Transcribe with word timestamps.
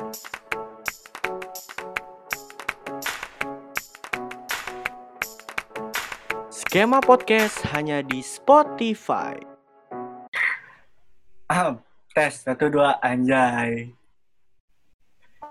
Skema 0.00 0.16
Podcast 7.04 7.60
hanya 7.76 8.00
di 8.00 8.24
Spotify. 8.24 9.36
Ah, 11.52 11.76
tes 12.16 12.40
satu 12.40 12.72
dua 12.72 12.96
anjay. 13.04 13.92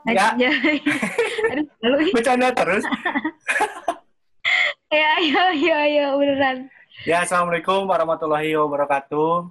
Ya. 0.09 0.34
Anjay. 0.34 0.81
Aduh. 1.54 2.09
Bercanda 2.09 2.50
terus. 2.50 2.81
Ya, 4.89 5.21
ayo, 5.21 5.54
ayo, 5.54 5.73
ayo, 5.86 6.05
beneran. 6.18 6.66
Ya, 7.05 7.21
assalamualaikum 7.21 7.86
warahmatullahi 7.86 8.57
wabarakatuh. 8.57 9.45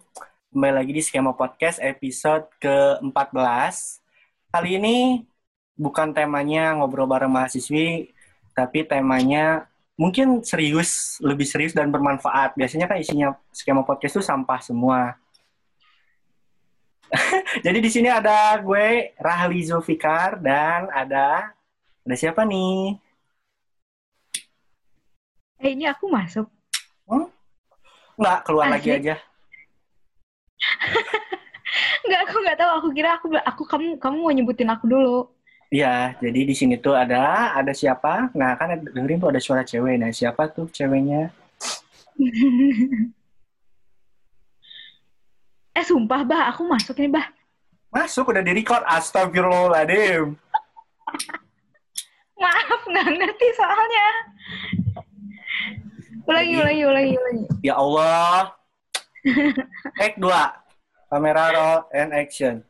Kembali 0.51 0.75
lagi 0.75 0.91
di 0.91 0.99
skema 0.99 1.31
podcast 1.31 1.79
episode 1.79 2.51
ke-14. 2.59 4.08
Kali 4.49 4.81
ini 4.81 5.29
bukan 5.77 6.17
temanya 6.17 6.73
ngobrol 6.73 7.05
bareng 7.05 7.29
mahasiswi, 7.29 8.17
tapi 8.57 8.81
temanya 8.81 9.69
mungkin 9.93 10.41
serius, 10.41 11.21
lebih 11.21 11.45
serius 11.45 11.77
dan 11.77 11.93
bermanfaat. 11.93 12.57
Biasanya 12.57 12.89
kan 12.89 12.97
isinya 12.97 13.37
skema 13.53 13.85
podcast 13.85 14.17
itu 14.17 14.25
sampah 14.25 14.61
semua. 14.65 15.21
Jadi 17.65 17.79
di 17.85 17.91
sini 17.93 18.09
ada 18.09 18.57
gue 18.61 19.13
Rahli 19.21 19.69
Zulfikar 19.69 20.41
dan 20.41 20.89
ada 20.97 21.53
ada 22.09 22.17
siapa 22.17 22.41
nih? 22.49 22.97
Eh, 25.61 25.77
ini 25.77 25.85
aku 25.85 26.09
masuk. 26.09 26.49
Nggak, 28.19 28.39
keluar 28.49 28.67
lagi 28.73 28.91
Asli. 28.91 28.99
aja. 29.13 29.15
Enggak, 32.07 32.21
aku 32.29 32.37
nggak 32.45 32.59
tahu. 32.59 32.71
Aku 32.79 32.89
kira 32.95 33.11
aku 33.19 33.27
aku 33.35 33.63
kamu 33.67 33.89
kamu 33.99 34.17
mau 34.23 34.35
nyebutin 34.35 34.71
aku 34.71 34.87
dulu. 34.87 35.19
Iya, 35.69 36.17
jadi 36.17 36.41
di 36.49 36.55
sini 36.57 36.81
tuh 36.81 36.97
ada 36.97 37.53
ada 37.53 37.77
siapa? 37.77 38.33
Nah, 38.33 38.57
kan 38.57 38.81
dengerin 38.81 39.21
tuh 39.21 39.29
ada 39.29 39.41
suara 39.41 39.61
cewek. 39.67 40.01
Nah, 40.01 40.09
siapa 40.09 40.49
tuh 40.49 40.65
ceweknya? 40.73 41.29
eh, 45.77 45.85
sumpah, 45.85 46.25
Bah, 46.25 46.49
aku 46.49 46.65
masuk 46.65 46.97
nih, 46.97 47.13
Bah. 47.13 47.29
Masuk 47.93 48.33
udah 48.33 48.41
di-record. 48.41 48.81
Astagfirullahaladzim. 48.89 50.37
Maaf, 52.43 52.81
nggak 52.89 53.09
ngerti 53.19 53.49
soalnya. 53.59 54.09
Ulangi, 56.29 56.55
ulangi, 56.61 56.83
ulangi, 56.85 57.15
ulangi. 57.17 57.45
Ya 57.61 57.75
Allah. 57.77 58.53
Take 60.01 60.17
2. 60.21 60.68
Kamera 61.09 61.45
roll 61.57 61.79
and 61.89 62.13
action. 62.13 62.61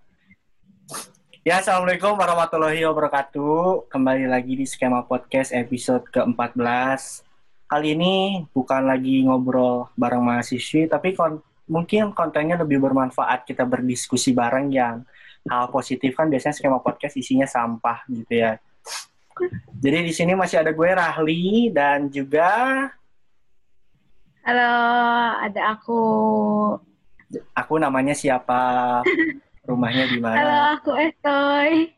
Ya, 1.43 1.59
Assalamualaikum 1.59 2.15
warahmatullahi 2.15 2.87
wabarakatuh. 2.87 3.91
Kembali 3.91 4.31
lagi 4.31 4.55
di 4.55 4.63
Skema 4.63 5.03
Podcast 5.03 5.51
episode 5.51 6.07
ke-14. 6.15 7.27
Kali 7.67 7.99
ini 7.99 8.47
bukan 8.55 8.87
lagi 8.87 9.27
ngobrol 9.27 9.91
bareng 9.99 10.23
mahasiswi, 10.23 10.87
tapi 10.87 11.19
kon- 11.19 11.43
mungkin 11.67 12.15
kontennya 12.15 12.63
lebih 12.63 12.79
bermanfaat. 12.79 13.43
Kita 13.43 13.67
berdiskusi 13.67 14.31
bareng 14.31 14.71
yang 14.71 15.03
hal 15.51 15.67
positif 15.75 16.15
kan 16.15 16.31
biasanya 16.31 16.55
Skema 16.55 16.79
Podcast 16.79 17.19
isinya 17.19 17.49
sampah 17.49 18.07
gitu 18.07 18.39
ya. 18.39 18.55
Jadi 19.83 19.99
di 20.07 20.13
sini 20.15 20.39
masih 20.39 20.63
ada 20.63 20.71
gue 20.71 20.89
Rahli 20.95 21.75
dan 21.75 22.07
juga 22.07 22.87
Halo, 24.47 24.73
ada 25.43 25.75
aku. 25.75 26.03
Aku 27.53 27.77
namanya 27.77 28.13
siapa, 28.13 29.03
rumahnya 29.65 30.05
di 30.09 30.19
Halo, 30.21 30.33
mana. 30.37 30.75
aku 30.77 30.91
Estoy. 30.97 31.93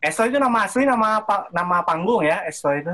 Esto 0.00 0.22
itu 0.24 0.36
nama 0.36 0.68
asli, 0.68 0.84
nama 0.84 1.24
pa- 1.24 1.48
nama 1.48 1.80
panggung 1.80 2.24
ya, 2.24 2.44
Esto 2.44 2.68
itu. 2.72 2.92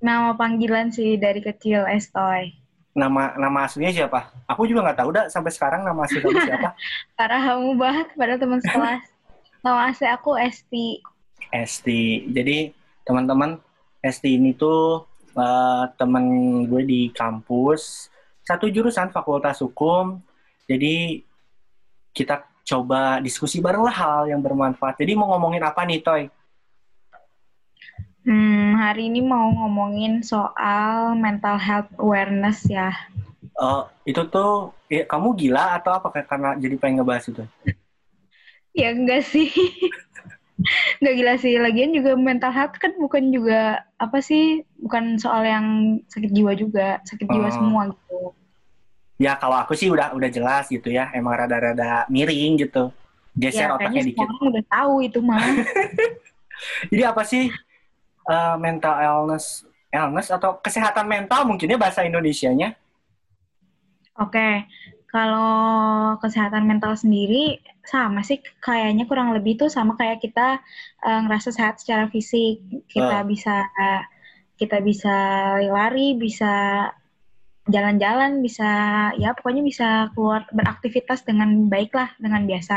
Nama 0.00 0.32
panggilan 0.32 0.88
sih 0.88 1.20
dari 1.20 1.40
kecil 1.40 1.84
Estoy. 1.84 2.56
Nama 2.90 3.36
nama 3.38 3.68
aslinya 3.68 3.92
siapa? 3.94 4.32
Aku 4.48 4.66
juga 4.66 4.82
nggak 4.82 4.98
tahu 4.98 5.10
dah 5.14 5.24
sampai 5.30 5.52
sekarang 5.52 5.86
nama 5.86 6.04
asli 6.04 6.18
kamu 6.18 6.40
siapa. 6.42 6.74
Parah 7.20 7.40
kamu 7.52 7.76
banget 7.76 8.08
pada 8.16 8.34
teman 8.34 8.58
sekelas. 8.58 9.04
Nama 9.60 9.80
asli 9.92 10.08
aku 10.08 10.34
Esti. 10.34 10.98
Esti. 11.52 12.26
Jadi 12.32 12.72
teman-teman, 13.04 13.60
Esti 14.00 14.40
ini 14.40 14.56
tuh 14.56 15.04
eh, 15.36 15.84
temen 16.00 16.24
gue 16.66 16.82
di 16.82 17.00
kampus, 17.12 18.08
satu 18.42 18.66
jurusan 18.66 19.12
Fakultas 19.12 19.60
Hukum. 19.60 20.18
Jadi 20.70 21.26
kita 22.14 22.46
coba 22.62 23.18
diskusi 23.18 23.58
bareng 23.58 23.82
lah 23.82 23.90
hal 23.90 24.20
yang 24.30 24.38
bermanfaat. 24.38 25.02
Jadi 25.02 25.18
mau 25.18 25.26
ngomongin 25.34 25.66
apa 25.66 25.82
nih, 25.82 25.98
Toy? 25.98 26.22
Hmm, 28.22 28.78
hari 28.78 29.10
ini 29.10 29.18
mau 29.18 29.50
ngomongin 29.50 30.22
soal 30.22 31.18
mental 31.18 31.58
health 31.58 31.90
awareness 31.98 32.62
ya. 32.70 32.94
Eh, 33.42 33.82
itu 34.14 34.22
tuh 34.30 34.70
ya, 34.86 35.02
kamu 35.10 35.34
gila 35.34 35.82
atau 35.82 35.98
apa 35.98 36.14
karena 36.22 36.54
jadi 36.54 36.78
pengen 36.78 37.02
ngebahas 37.02 37.26
itu? 37.26 37.42
Ya 38.70 38.94
enggak 38.94 39.26
sih. 39.26 39.50
Enggak 41.00 41.14
gila 41.16 41.34
sih. 41.40 41.56
Lagian 41.56 41.96
juga 41.96 42.12
mental 42.14 42.52
health 42.52 42.76
kan 42.76 42.92
bukan 43.00 43.32
juga 43.32 43.80
apa 43.96 44.20
sih? 44.20 44.62
Bukan 44.78 45.16
soal 45.16 45.48
yang 45.48 45.66
sakit 46.12 46.30
jiwa 46.30 46.52
juga, 46.52 47.00
sakit 47.08 47.26
jiwa 47.26 47.48
Oh. 47.48 47.54
semua 47.56 47.82
gitu. 47.90 48.36
Ya 49.20 49.36
kalau 49.36 49.56
aku 49.60 49.76
sih 49.76 49.92
udah 49.92 50.16
udah 50.16 50.30
jelas 50.32 50.64
gitu 50.72 50.88
ya, 50.88 51.12
emang 51.12 51.36
rada-rada 51.36 52.08
miring 52.08 52.52
gitu. 52.64 52.88
Geser 53.36 53.68
Ya, 53.68 53.76
otaknya 53.76 54.02
dikit. 54.08 54.26
udah 54.26 54.64
tahu 54.66 54.94
itu 55.06 55.18
mah. 55.20 55.38
Jadi 56.90 57.02
apa 57.04 57.22
sih 57.24 57.44
eh, 58.32 58.54
mental 58.60 58.94
illness, 59.00 59.64
illness 59.92 60.28
atau 60.32 60.58
kesehatan 60.64 61.06
mental 61.08 61.44
mungkinnya 61.48 61.76
bahasa 61.80 62.04
Indonesianya? 62.04 62.76
Oke, 64.20 64.68
kalau 65.08 65.50
kesehatan 66.20 66.68
mental 66.68 66.92
sendiri 66.98 67.60
sama 67.86 68.20
sih 68.28 68.38
kayaknya 68.60 69.08
kurang 69.08 69.32
lebih 69.36 69.56
tuh 69.60 69.70
sama 69.72 69.96
kayak 70.00 70.20
kita 70.24 70.60
eh, 71.06 71.20
ngerasa 71.24 71.48
sehat 71.56 71.80
secara 71.80 72.04
fisik. 72.12 72.60
Kita 72.92 73.24
Ah. 73.24 73.26
bisa 73.26 73.54
kita 74.60 74.76
bisa 74.84 75.14
lari, 75.72 76.12
bisa 76.20 76.52
jalan-jalan, 77.70 78.44
bisa 78.44 78.68
ya 79.16 79.34
pokoknya 79.34 79.62
bisa 79.64 79.88
keluar 80.14 80.46
beraktivitas 80.52 81.22
dengan 81.24 81.70
baik 81.70 81.94
lah, 81.94 82.10
dengan 82.18 82.44
biasa. 82.46 82.76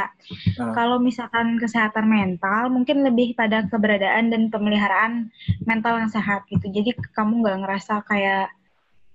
Ah. 0.61 0.73
Kalau 0.73 0.97
misalkan 0.97 1.59
kesehatan 1.59 2.07
mental 2.07 2.69
mungkin 2.69 3.03
lebih 3.03 3.35
pada 3.37 3.65
keberadaan 3.67 4.31
dan 4.31 4.47
pemeliharaan 4.53 5.33
mental 5.67 5.99
yang 5.99 6.09
sehat 6.09 6.47
gitu. 6.49 6.69
Jadi 6.69 6.95
kamu 7.17 7.43
nggak 7.43 7.57
ngerasa 7.65 8.05
kayak 8.07 8.53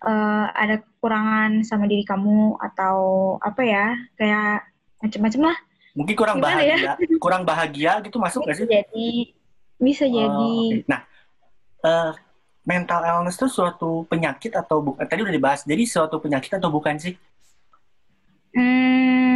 eh, 0.05 0.47
ada 0.55 0.83
kekurangan 0.83 1.63
sama 1.67 1.87
diri 1.87 2.05
kamu 2.07 2.59
atau 2.61 2.97
apa 3.43 3.63
ya 3.65 3.87
kayak 4.19 4.67
macam-macam 4.99 5.55
lah 5.55 5.59
Mungkin 5.99 6.15
kurang 6.15 6.39
Gimana 6.39 6.63
ya? 6.63 6.77
bahagia, 6.79 7.19
kurang 7.19 7.43
bahagia 7.43 7.93
gitu 8.07 8.23
masuk 8.23 8.47
nggak 8.47 8.55
sih? 8.55 8.67
jadi 8.71 9.09
bisa 9.83 10.05
Oh, 10.07 10.11
jadi 10.15 10.51
oke. 10.79 10.87
Nah, 10.87 11.01
eh, 11.83 12.11
mental 12.69 13.01
illness 13.01 13.41
itu 13.41 13.49
suatu 13.49 14.05
penyakit 14.13 14.53
atau 14.53 14.85
bukan? 14.85 15.09
Tadi 15.09 15.25
udah 15.25 15.33
dibahas. 15.33 15.65
Jadi 15.65 15.89
suatu 15.89 16.21
penyakit 16.21 16.61
atau 16.61 16.69
bukan 16.69 17.01
sih? 17.01 17.17
hmm, 18.55 19.35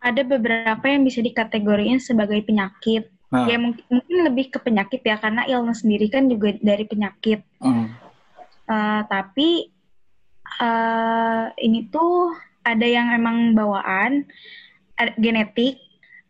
ada 0.00 0.22
beberapa 0.24 0.84
yang 0.84 1.04
bisa 1.04 1.20
dikategoriin 1.24 2.00
sebagai 2.02 2.40
penyakit 2.44 3.08
Nah, 3.34 3.50
ya 3.50 3.58
mungkin, 3.58 3.82
mungkin 3.90 4.30
lebih 4.30 4.46
ke 4.54 4.62
penyakit 4.62 5.02
ya 5.02 5.18
karena 5.18 5.42
illness 5.50 5.82
sendiri 5.82 6.06
kan 6.06 6.30
juga 6.30 6.54
dari 6.62 6.86
penyakit 6.86 7.42
hmm. 7.58 8.06
Eh, 8.64 9.02
tapi 9.12 9.68
eh, 10.62 11.44
ini 11.60 11.84
tuh 11.92 12.32
ada 12.64 12.86
yang 12.86 13.12
emang 13.12 13.52
bawaan 13.52 14.24
ada 14.96 15.12
genetik 15.20 15.76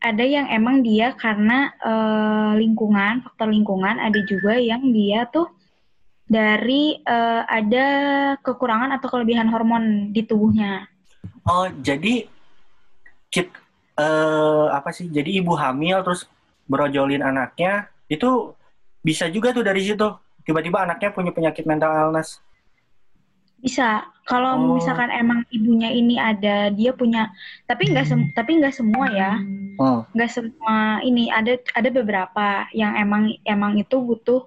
ada 0.03 0.24
yang 0.24 0.50
emang 0.50 0.83
dia 0.83 1.15
karena 1.15 1.71
eh, 1.78 2.53
lingkungan 2.59 3.22
faktor 3.22 3.53
lingkungan 3.53 4.00
ada 4.03 4.18
juga 4.27 4.59
yang 4.59 4.83
dia 4.91 5.28
tuh 5.30 5.47
dari 6.24 6.98
eh, 6.98 7.42
ada 7.44 7.86
kekurangan 8.41 8.97
atau 8.97 9.09
kelebihan 9.12 9.48
hormon 9.48 10.10
di 10.10 10.24
tubuhnya 10.24 10.88
Oh, 11.44 11.68
jadi 11.80 12.24
kit 13.28 13.48
eh 13.94 14.66
apa 14.72 14.91
sih? 14.91 15.06
Jadi 15.09 15.36
ibu 15.36 15.53
hamil 15.54 16.00
terus 16.00 16.24
brojolin 16.65 17.21
anaknya 17.21 17.86
itu 18.09 18.56
bisa 19.00 19.28
juga 19.28 19.53
tuh 19.53 19.60
dari 19.60 19.84
situ. 19.84 20.09
Tiba-tiba 20.41 20.84
anaknya 20.84 21.12
punya 21.12 21.32
penyakit 21.32 21.65
mental 21.65 21.92
illness. 21.92 22.41
bisa 23.56 24.04
kalau 24.28 24.60
Oh. 24.60 24.77
misalkan 24.77 25.09
emang 25.09 25.41
ibunya 25.48 25.88
ini 25.88 26.20
ada 26.20 26.68
dia 26.68 26.92
punya 26.92 27.32
tapi 27.65 27.88
nggak 27.88 28.04
sem- 28.04 28.28
tapi 28.36 28.60
nggak 28.60 28.77
semua 28.77 29.09
ya 29.09 29.41
Oh, 29.80 30.04
nggak 30.12 30.30
semua 30.30 31.00
ini 31.00 31.32
ada 31.32 31.56
ada 31.72 31.88
beberapa 31.88 32.68
yang 32.77 32.92
emang 32.94 33.32
emang 33.42 33.74
itu 33.74 33.97
butuh 33.97 34.44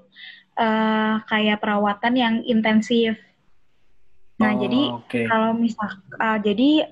eh, 0.57 1.13
kayak 1.29 1.61
perawatan 1.61 2.13
yang 2.17 2.33
intensif. 2.43 3.17
Nah 4.37 4.53
Oh, 4.53 4.59
jadi 4.61 4.81
oke. 4.93 5.21
kalau 5.25 5.51
misal 5.57 5.89
ah, 6.21 6.37
jadi 6.37 6.85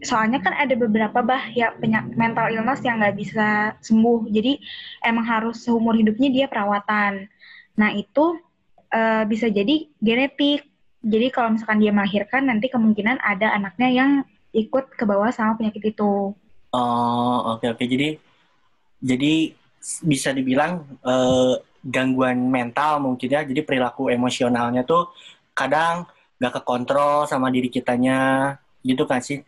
soalnya 0.00 0.40
kan 0.40 0.56
ada 0.56 0.74
beberapa 0.76 1.20
bah 1.20 1.52
ya 1.52 1.76
penyak 1.76 2.16
mental 2.16 2.48
illness 2.48 2.80
yang 2.80 3.00
nggak 3.00 3.16
bisa 3.20 3.76
sembuh 3.84 4.28
jadi 4.32 4.56
emang 5.04 5.24
harus 5.28 5.60
seumur 5.60 5.92
hidupnya 5.92 6.32
dia 6.32 6.46
perawatan 6.48 7.28
nah 7.76 7.92
itu 7.92 8.40
uh, 8.92 9.24
bisa 9.28 9.52
jadi 9.52 9.88
genetik 10.00 10.64
jadi 11.00 11.32
kalau 11.32 11.56
misalkan 11.56 11.80
dia 11.80 11.92
melahirkan 11.92 12.48
nanti 12.48 12.72
kemungkinan 12.72 13.20
ada 13.20 13.52
anaknya 13.52 13.88
yang 13.92 14.10
ikut 14.56 14.96
ke 14.96 15.04
bawah 15.04 15.28
sama 15.32 15.60
penyakit 15.60 15.92
itu 15.92 16.32
oh 16.72 17.38
oke 17.56 17.60
okay, 17.60 17.68
oke 17.68 17.76
okay. 17.76 17.86
jadi 17.88 18.08
jadi 19.00 19.34
bisa 20.04 20.32
dibilang 20.32 20.84
uh, 21.04 21.56
gangguan 21.80 22.52
mental 22.52 23.00
mungkin 23.00 23.28
ya 23.32 23.40
jadi 23.44 23.64
perilaku 23.64 24.12
emosionalnya 24.12 24.84
tuh 24.84 25.12
kadang 25.56 26.04
nggak 26.40 26.60
kekontrol 26.60 27.24
sama 27.28 27.48
diri 27.48 27.68
kitanya 27.72 28.56
gitu 28.84 29.04
kan 29.04 29.20
sih 29.20 29.44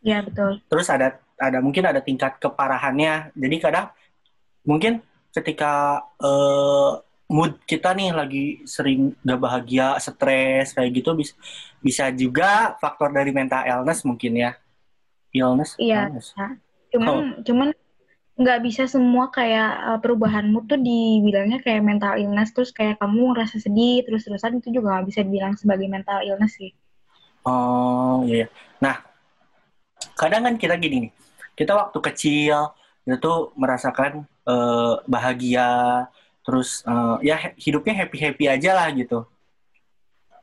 Iya 0.00 0.24
betul. 0.24 0.60
Terus 0.66 0.86
ada 0.88 1.20
ada 1.36 1.58
mungkin 1.60 1.84
ada 1.84 2.00
tingkat 2.00 2.40
keparahannya. 2.40 3.32
Jadi 3.36 3.56
kadang 3.60 3.92
mungkin 4.64 5.04
ketika 5.32 6.04
uh, 6.20 7.00
mood 7.30 7.60
kita 7.68 7.94
nih 7.94 8.10
lagi 8.10 8.44
sering 8.66 9.14
gak 9.22 9.40
bahagia, 9.40 9.96
stres 10.02 10.74
kayak 10.74 10.90
gitu 10.90 11.14
bisa 11.14 11.34
bisa 11.80 12.04
juga 12.12 12.76
faktor 12.82 13.14
dari 13.14 13.30
mental 13.30 13.64
illness 13.64 14.02
mungkin 14.04 14.40
ya. 14.40 14.52
Illness. 15.36 15.76
Iya. 15.76 16.10
Illness. 16.10 16.28
Ya. 16.34 16.48
Cuman 16.90 17.08
oh. 17.12 17.22
cuman 17.44 17.68
nggak 18.40 18.64
bisa 18.64 18.88
semua 18.88 19.28
kayak 19.28 19.70
uh, 19.84 19.98
perubahan 20.00 20.48
mood 20.48 20.64
tuh 20.64 20.80
dibilangnya 20.80 21.60
kayak 21.60 21.84
mental 21.84 22.16
illness 22.16 22.56
terus 22.56 22.72
kayak 22.72 22.96
kamu 22.96 23.36
ngerasa 23.36 23.60
sedih 23.60 24.00
terus 24.08 24.24
terusan 24.24 24.64
itu 24.64 24.80
juga 24.80 24.96
nggak 24.96 25.06
bisa 25.12 25.20
dibilang 25.20 25.52
sebagai 25.60 25.84
mental 25.92 26.24
illness 26.24 26.56
sih. 26.56 26.72
Oh 27.44 28.24
iya. 28.24 28.32
iya. 28.32 28.46
Nah 28.80 28.96
kadang 30.16 30.48
kan 30.48 30.54
kita 30.56 30.80
gini 30.80 31.08
nih, 31.08 31.12
kita 31.52 31.76
waktu 31.76 31.98
kecil 32.00 32.72
itu 33.04 33.32
merasakan 33.60 34.24
uh, 34.48 35.04
bahagia, 35.04 36.08
terus 36.40 36.80
uh, 36.88 37.20
ya 37.20 37.36
hidupnya 37.60 37.92
happy 37.92 38.16
happy 38.24 38.44
aja 38.48 38.72
lah 38.72 38.88
gitu. 38.96 39.28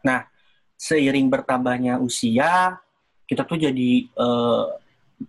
Nah 0.05 0.29
seiring 0.77 1.33
bertambahnya 1.33 1.97
usia, 1.97 2.77
kita 3.25 3.41
tuh 3.41 3.57
jadi 3.57 4.05
uh, 4.21 4.69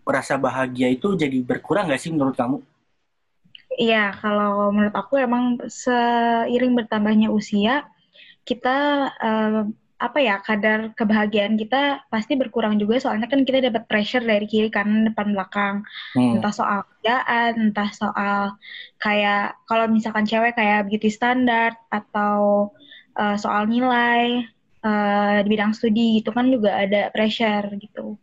rasa 0.04 0.36
bahagia 0.36 0.88
itu 0.92 1.16
jadi 1.16 1.40
berkurang 1.40 1.88
nggak 1.88 2.00
sih 2.00 2.12
menurut 2.12 2.36
kamu? 2.36 2.60
Iya, 3.78 4.16
kalau 4.18 4.74
menurut 4.74 4.96
aku 4.96 5.20
emang 5.20 5.60
seiring 5.70 6.74
bertambahnya 6.74 7.30
usia, 7.30 7.86
kita 8.42 9.12
uh, 9.22 9.68
apa 9.98 10.18
ya 10.22 10.38
kadar 10.38 10.94
kebahagiaan 10.94 11.58
kita 11.58 12.06
pasti 12.06 12.38
berkurang 12.38 12.78
juga 12.78 13.02
soalnya 13.02 13.26
kan 13.26 13.42
kita 13.42 13.58
dapat 13.66 13.82
pressure 13.90 14.22
dari 14.22 14.46
kiri 14.46 14.70
kanan 14.70 15.10
depan 15.10 15.34
belakang 15.34 15.82
hmm. 16.14 16.38
entah 16.38 16.54
soal 16.54 16.86
kerjaan 16.86 17.74
entah 17.74 17.90
soal 17.90 18.54
kayak 19.02 19.58
kalau 19.66 19.90
misalkan 19.90 20.22
cewek 20.22 20.54
kayak 20.54 20.86
beauty 20.86 21.10
standard 21.10 21.74
atau 21.90 22.70
uh, 23.18 23.34
soal 23.34 23.66
nilai 23.66 24.46
uh, 24.86 25.42
di 25.42 25.48
bidang 25.50 25.74
studi 25.74 26.22
gitu 26.22 26.30
kan 26.30 26.46
juga 26.46 26.78
ada 26.78 27.10
pressure 27.10 27.66
gitu 27.82 28.14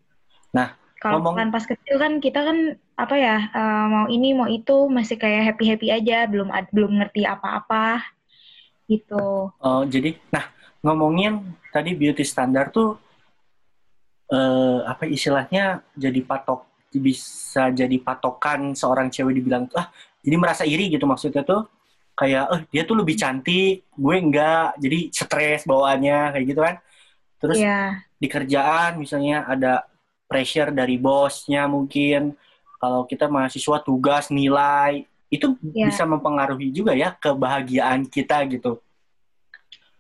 nah 0.55 0.79
kalau 1.05 1.37
kan 1.37 1.53
pas 1.53 1.61
kecil 1.61 2.01
kan 2.01 2.17
kita 2.17 2.41
kan 2.41 2.57
apa 2.97 3.15
ya 3.19 3.37
uh, 3.53 3.85
mau 3.91 4.05
ini 4.09 4.33
mau 4.33 4.49
itu 4.49 4.89
masih 4.89 5.21
kayak 5.21 5.53
happy 5.53 5.69
happy 5.69 5.87
aja 5.93 6.25
belum 6.25 6.49
belum 6.73 6.97
ngerti 6.97 7.29
apa-apa 7.29 8.01
gitu. 8.89 9.53
Oh 9.53 9.83
jadi 9.85 10.17
nah 10.33 10.49
ngomongin 10.81 11.41
tadi 11.69 11.93
beauty 11.93 12.25
standar 12.25 12.73
tuh 12.73 12.97
uh, 14.33 14.81
apa 14.89 15.05
istilahnya 15.05 15.85
jadi 15.93 16.25
patok 16.25 16.65
bisa 16.95 17.69
jadi 17.75 17.97
patokan 18.01 18.73
seorang 18.73 19.13
cewek 19.13 19.37
dibilang 19.37 19.69
ah 19.77 19.93
jadi 20.25 20.35
merasa 20.41 20.65
iri 20.65 20.89
gitu 20.89 21.05
maksudnya 21.05 21.45
tuh. 21.45 21.69
Kayak 22.15 22.47
eh 22.47 22.61
dia 22.71 22.87
tuh 22.87 22.95
lebih 22.95 23.19
cantik 23.19 23.91
gue 23.91 24.15
enggak 24.15 24.79
jadi 24.79 25.11
stres 25.11 25.67
bawaannya 25.67 26.31
kayak 26.31 26.45
gitu 26.47 26.61
kan. 26.63 26.75
Terus 27.43 27.59
yeah. 27.59 27.99
di 28.15 28.27
kerjaan 28.31 28.95
misalnya 28.95 29.43
ada 29.43 29.83
pressure 30.25 30.73
dari 30.73 30.97
bosnya 30.97 31.69
mungkin 31.69 32.33
kalau 32.81 33.05
kita 33.07 33.29
mahasiswa 33.29 33.81
tugas 33.81 34.29
nilai 34.29 35.05
itu 35.29 35.57
yeah. 35.73 35.89
bisa 35.89 36.05
mempengaruhi 36.05 36.69
juga 36.69 36.93
ya 36.93 37.13
kebahagiaan 37.17 38.05
kita 38.05 38.45
gitu 38.49 38.81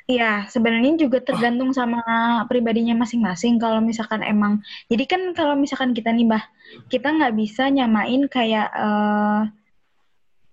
Iya, 0.05 0.45
sebenarnya 0.53 1.01
juga 1.01 1.17
tergantung 1.17 1.73
sama 1.73 1.97
pribadinya 2.45 2.93
masing-masing. 2.93 3.57
Kalau 3.57 3.81
misalkan 3.81 4.21
emang, 4.21 4.61
jadi 4.85 5.01
kan 5.09 5.33
kalau 5.33 5.57
misalkan 5.57 5.97
kita 5.97 6.13
nih, 6.13 6.29
bah, 6.29 6.45
kita 6.93 7.09
nggak 7.09 7.33
bisa 7.33 7.73
nyamain 7.73 8.29
kayak 8.29 8.69
uh, 8.69 9.49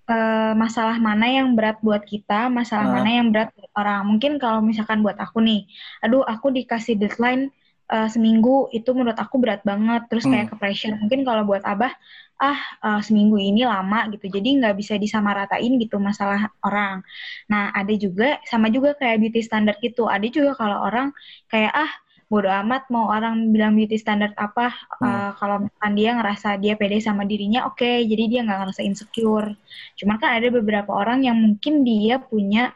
uh, 0.09 0.53
masalah 0.57 0.97
mana 0.97 1.29
yang 1.29 1.53
berat 1.53 1.77
buat 1.85 2.01
kita, 2.01 2.49
masalah 2.49 2.89
uh. 2.89 2.93
mana 2.97 3.11
yang 3.13 3.29
berat 3.29 3.53
buat 3.53 3.69
orang. 3.77 4.09
Mungkin 4.09 4.41
kalau 4.41 4.65
misalkan 4.65 5.05
buat 5.05 5.21
aku 5.21 5.45
nih, 5.45 5.69
aduh, 6.01 6.25
aku 6.25 6.49
dikasih 6.49 6.97
deadline 6.97 7.53
uh, 7.93 8.09
seminggu 8.09 8.73
itu 8.73 8.89
menurut 8.97 9.21
aku 9.21 9.37
berat 9.37 9.61
banget, 9.63 10.09
terus 10.09 10.25
kayak 10.25 10.49
hmm. 10.49 10.53
ke 10.57 10.57
pressure. 10.57 10.97
Mungkin 10.97 11.29
kalau 11.29 11.45
buat 11.45 11.61
abah, 11.69 11.93
ah 12.43 12.59
uh, 12.83 13.01
seminggu 13.05 13.39
ini 13.39 13.63
lama 13.63 14.11
gitu 14.11 14.27
jadi 14.27 14.59
nggak 14.59 14.75
bisa 14.75 14.99
disamaratain 14.99 15.79
gitu 15.79 16.03
masalah 16.03 16.51
orang 16.67 17.07
nah 17.47 17.71
ada 17.71 17.95
juga 17.95 18.43
sama 18.51 18.67
juga 18.67 18.99
kayak 18.99 19.23
beauty 19.23 19.47
standard 19.47 19.79
gitu 19.79 20.11
ada 20.11 20.27
juga 20.27 20.59
kalau 20.59 20.83
orang 20.83 21.15
kayak 21.47 21.71
ah 21.71 21.87
bodo 22.27 22.51
amat 22.51 22.91
mau 22.91 23.13
orang 23.15 23.55
bilang 23.55 23.79
beauty 23.79 23.95
standard 23.95 24.35
apa 24.35 24.75
hmm. 24.75 25.07
uh, 25.07 25.31
kalau 25.39 25.63
misalkan 25.63 25.93
dia 25.95 26.11
ngerasa 26.19 26.49
dia 26.59 26.75
pede 26.75 26.99
sama 26.99 27.23
dirinya 27.29 27.69
oke 27.71 27.79
okay, 27.79 28.03
jadi 28.11 28.25
dia 28.27 28.41
nggak 28.43 28.59
ngerasa 28.67 28.83
insecure 28.83 29.55
cuman 30.01 30.17
kan 30.19 30.43
ada 30.43 30.49
beberapa 30.51 30.91
orang 30.91 31.23
yang 31.23 31.39
mungkin 31.39 31.87
dia 31.87 32.19
punya 32.19 32.75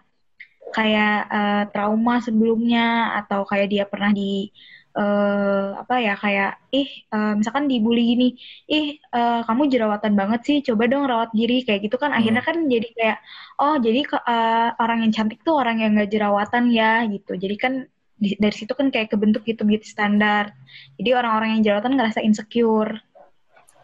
kayak 0.71 1.19
uh, 1.33 1.65
trauma 1.75 2.23
sebelumnya 2.23 3.19
atau 3.19 3.43
kayak 3.49 3.69
dia 3.73 3.85
pernah 3.89 4.15
di 4.15 4.53
uh, 4.97 5.77
apa 5.85 5.95
ya 6.01 6.15
kayak 6.17 6.57
ih 6.73 6.89
uh, 7.13 7.37
misalkan 7.37 7.69
dibully 7.69 8.17
gini 8.17 8.29
ih 8.67 8.97
uh, 9.13 9.45
kamu 9.45 9.69
jerawatan 9.69 10.17
banget 10.17 10.41
sih 10.49 10.59
coba 10.65 10.89
dong 10.89 11.05
rawat 11.05 11.31
diri 11.37 11.63
kayak 11.63 11.85
gitu 11.87 12.01
kan. 12.01 12.11
Hmm. 12.11 12.19
akhirnya 12.19 12.43
kan 12.43 12.57
jadi 12.67 12.89
kayak 12.97 13.19
oh 13.61 13.77
jadi 13.77 14.01
uh, 14.25 14.71
orang 14.81 15.05
yang 15.05 15.13
cantik 15.13 15.45
tuh 15.45 15.61
orang 15.61 15.85
yang 15.85 15.95
gak 16.01 16.11
jerawatan 16.11 16.73
ya 16.73 17.05
gitu. 17.07 17.37
Jadi 17.37 17.57
kan 17.61 17.73
di, 18.17 18.33
dari 18.41 18.57
situ 18.57 18.73
kan 18.73 18.89
kayak 18.89 19.13
kebentuk 19.13 19.45
gitu 19.45 19.63
beauty 19.69 19.85
standar. 19.85 20.57
Jadi 20.97 21.11
orang-orang 21.13 21.61
yang 21.61 21.63
jerawatan 21.63 21.95
ngerasa 22.01 22.25
insecure. 22.25 22.97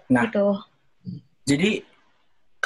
Nah. 0.09 0.25
Gitu. 0.27 0.49
Jadi 1.45 1.71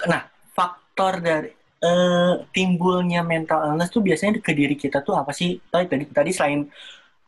nah 0.07 0.29
faktor 0.55 1.25
dari 1.25 1.51
uh, 1.83 2.45
timbulnya 2.55 3.25
mental 3.27 3.73
illness 3.73 3.91
tuh 3.91 4.05
biasanya 4.05 4.39
ke 4.39 4.53
diri 4.55 4.79
kita 4.79 5.03
tuh 5.03 5.19
apa 5.19 5.35
sih? 5.35 5.59
Tadi 5.59 6.07
tadi 6.15 6.31
selain 6.31 6.71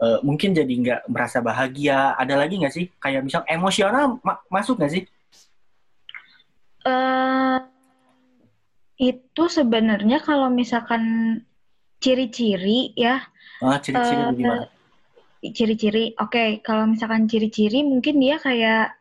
uh, 0.02 0.18
mungkin 0.22 0.54
jadi 0.54 0.70
nggak 0.70 1.00
merasa 1.10 1.42
bahagia. 1.42 2.14
Ada 2.14 2.34
lagi 2.38 2.58
nggak 2.58 2.74
sih 2.74 2.86
kayak 2.98 3.26
misal 3.26 3.42
emosional 3.46 4.18
ma 4.22 4.38
masuk 4.50 4.78
nggak 4.78 4.92
sih? 4.92 5.04
Uh, 6.86 7.60
itu 8.98 9.44
sebenarnya 9.46 10.18
kalau 10.22 10.50
misalkan 10.50 11.02
ciri-ciri 11.98 12.94
ya. 12.94 13.22
Ah, 13.62 13.78
ciri-ciri 13.82 14.22
uh, 14.22 14.32
gimana? 14.34 14.64
Ciri-ciri, 15.38 16.04
oke. 16.18 16.34
Okay. 16.34 16.48
Kalau 16.66 16.90
misalkan 16.90 17.30
ciri-ciri, 17.30 17.86
mungkin 17.86 18.18
dia 18.18 18.42
kayak 18.42 18.98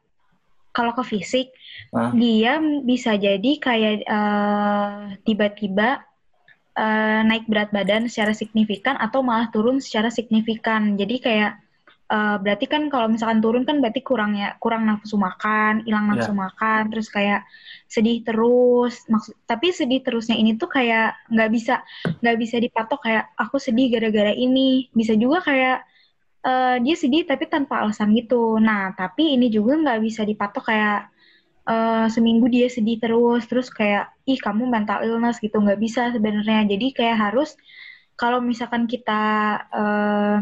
kalau 0.70 0.94
ke 0.94 1.02
fisik, 1.02 1.50
ah. 1.90 2.14
dia 2.14 2.62
bisa 2.86 3.18
jadi 3.18 3.52
kayak 3.58 4.06
tiba-tiba 5.26 5.98
uh, 5.98 6.17
uh, 6.78 7.22
naik 7.26 7.50
berat 7.50 7.74
badan 7.74 8.06
secara 8.08 8.32
signifikan 8.38 8.96
atau 9.02 9.26
malah 9.26 9.50
turun 9.50 9.82
secara 9.82 10.14
signifikan. 10.14 10.96
Jadi 10.96 11.18
kayak 11.20 11.52
uh, 12.14 12.38
berarti 12.40 12.70
kan 12.70 12.88
kalau 12.94 13.10
misalkan 13.10 13.42
turun 13.42 13.66
kan 13.66 13.82
berarti 13.82 14.06
kurang 14.06 14.38
ya 14.38 14.54
kurang 14.62 14.86
nafsu 14.86 15.18
makan, 15.18 15.84
hilang 15.84 16.08
nafsu 16.08 16.32
yeah. 16.32 16.42
makan, 16.46 16.82
terus 16.94 17.10
kayak 17.10 17.42
sedih 17.90 18.22
terus. 18.22 19.04
Maksud 19.10 19.34
tapi 19.50 19.74
sedih 19.74 20.06
terusnya 20.06 20.38
ini 20.38 20.56
tuh 20.56 20.70
kayak 20.70 21.18
nggak 21.34 21.50
bisa 21.50 21.82
nggak 22.22 22.38
bisa 22.38 22.56
dipatok 22.62 23.00
kayak 23.02 23.26
aku 23.36 23.58
sedih 23.58 23.90
gara-gara 23.98 24.32
ini. 24.32 24.88
Bisa 24.94 25.18
juga 25.18 25.42
kayak 25.42 25.78
uh, 26.46 26.78
dia 26.80 26.96
sedih 26.96 27.26
tapi 27.26 27.50
tanpa 27.50 27.82
alasan 27.82 28.14
gitu. 28.14 28.62
Nah 28.62 28.94
tapi 28.94 29.34
ini 29.34 29.50
juga 29.50 29.76
nggak 29.82 30.00
bisa 30.06 30.22
dipatok 30.24 30.70
kayak 30.70 31.17
uh, 31.68 32.08
seminggu 32.08 32.48
dia 32.48 32.72
sedih 32.72 32.98
terus 32.98 33.46
terus 33.46 33.68
kayak 33.68 34.10
ih 34.24 34.40
kamu 34.40 34.66
mental 34.66 35.04
illness 35.04 35.38
gitu. 35.44 35.60
Nggak 35.60 35.80
bisa 35.84 36.10
sebenarnya. 36.16 36.66
Jadi 36.66 36.96
kayak 36.96 37.18
harus 37.20 37.54
kalau 38.18 38.42
misalkan 38.42 38.88
kita 38.90 39.22
uh, 39.70 40.42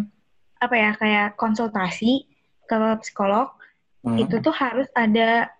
apa 0.61 0.75
ya 0.77 0.91
kayak 0.95 1.27
konsultasi 1.35 2.29
ke 2.65 2.77
psikolog 3.03 3.51
hmm. 4.07 4.25
itu 4.25 4.39
tuh 4.39 4.55
harus 4.55 4.87
ada 4.95 5.51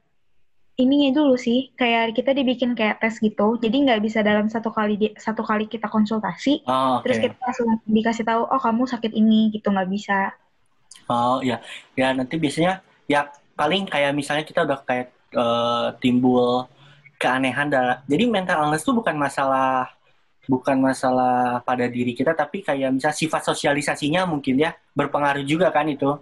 ininya 0.78 1.18
dulu 1.18 1.36
sih. 1.36 1.74
Kayak 1.74 2.16
kita 2.16 2.32
dibikin 2.38 2.78
kayak 2.78 3.02
tes 3.02 3.18
gitu. 3.20 3.58
Jadi 3.58 3.76
nggak 3.90 4.02
bisa 4.06 4.22
dalam 4.22 4.48
satu 4.48 4.70
kali 4.70 4.96
di, 4.96 5.08
satu 5.18 5.42
kali 5.42 5.66
kita 5.66 5.90
konsultasi 5.90 6.64
oh, 6.70 6.72
ah, 6.72 6.86
okay. 7.02 7.10
terus 7.10 7.18
kita 7.26 7.36
langsung 7.42 7.70
dikasih 7.90 8.24
tahu 8.24 8.42
oh 8.46 8.62
kamu 8.62 8.84
sakit 8.86 9.12
ini 9.12 9.50
gitu. 9.52 9.74
Nggak 9.74 9.90
bisa. 9.90 10.20
Oh 11.10 11.42
ya 11.44 11.60
ya 11.98 12.14
nanti 12.16 12.38
biasanya 12.40 12.82
ya 13.06 13.30
paling 13.56 13.86
kayak 13.86 14.12
misalnya 14.18 14.44
kita 14.44 14.66
udah 14.66 14.82
kayak 14.84 15.16
eh, 15.36 15.88
timbul 16.00 16.66
keanehan 17.20 17.68
dah. 17.72 18.02
Jadi 18.08 18.24
mental 18.28 18.68
illness 18.68 18.84
tuh 18.88 18.96
bukan 18.96 19.16
masalah 19.16 19.92
bukan 20.46 20.78
masalah 20.78 21.66
pada 21.66 21.90
diri 21.90 22.14
kita 22.14 22.38
tapi 22.38 22.62
kayak 22.62 22.94
misal 22.94 23.10
sifat 23.10 23.50
sosialisasinya 23.50 24.30
mungkin 24.30 24.62
ya 24.62 24.72
berpengaruh 24.94 25.44
juga 25.44 25.70
kan 25.74 25.90
itu. 25.90 26.16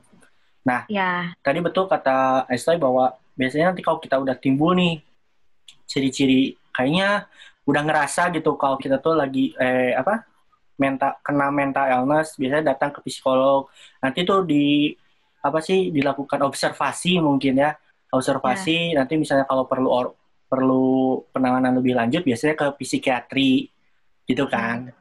Ya, 0.88 1.36
Tadi 1.44 1.60
betul 1.60 1.92
kata 1.92 2.48
Estoy 2.48 2.80
bahwa 2.80 3.12
biasanya 3.36 3.76
nanti 3.76 3.84
kalau 3.84 4.00
kita 4.00 4.16
udah 4.16 4.36
timbul 4.40 4.78
nih 4.80 5.04
ciri-ciri 5.90 6.56
kayaknya 6.72 7.28
udah 7.68 7.82
ngerasa 7.84 8.32
gitu 8.36 8.56
kalau 8.56 8.76
kita 8.80 9.00
tuh 9.00 9.16
lagi 9.16 9.52
eh 9.60 9.96
apa 9.96 10.24
mental 10.80 11.20
kena 11.24 11.48
mental 11.54 11.86
illness 11.88 12.36
biasanya 12.36 12.76
datang 12.76 12.92
ke 12.92 13.00
psikolog 13.06 13.70
nanti 14.04 14.26
tuh 14.28 14.44
di 14.44 14.92
apa 15.44 15.60
sih 15.60 15.92
dilakukan 15.92 16.40
observasi 16.44 17.20
mungkin 17.20 17.60
ya 17.60 17.72
observasi 18.14 18.94
nanti 18.94 19.18
misalnya 19.18 19.50
kalau 19.50 19.66
perlu 19.66 19.90
or- 19.90 20.16
perlu 20.46 21.26
penanganan 21.34 21.74
lebih 21.82 21.98
lanjut 21.98 22.22
biasanya 22.22 22.54
ke 22.54 22.68
psikiatri 22.78 23.74
gitu 24.30 24.46
kan. 24.46 24.94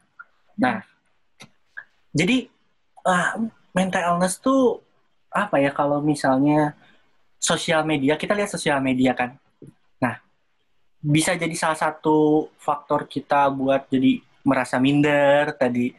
Nah 0.56 0.80
jadi 2.16 2.48
ah, 3.04 3.36
mental 3.76 4.16
illness 4.16 4.40
tuh 4.40 4.80
apa 5.28 5.60
ya 5.60 5.72
kalau 5.72 6.00
misalnya 6.00 6.72
sosial 7.36 7.84
media 7.84 8.16
kita 8.16 8.32
lihat 8.32 8.48
sosial 8.48 8.80
media 8.80 9.12
kan. 9.12 9.36
Nah 10.00 10.16
bisa 11.02 11.36
jadi 11.36 11.52
salah 11.52 11.76
satu 11.76 12.48
faktor 12.56 13.04
kita 13.04 13.52
buat 13.52 13.92
jadi 13.92 14.24
merasa 14.46 14.80
minder 14.80 15.52
tadi. 15.52 15.92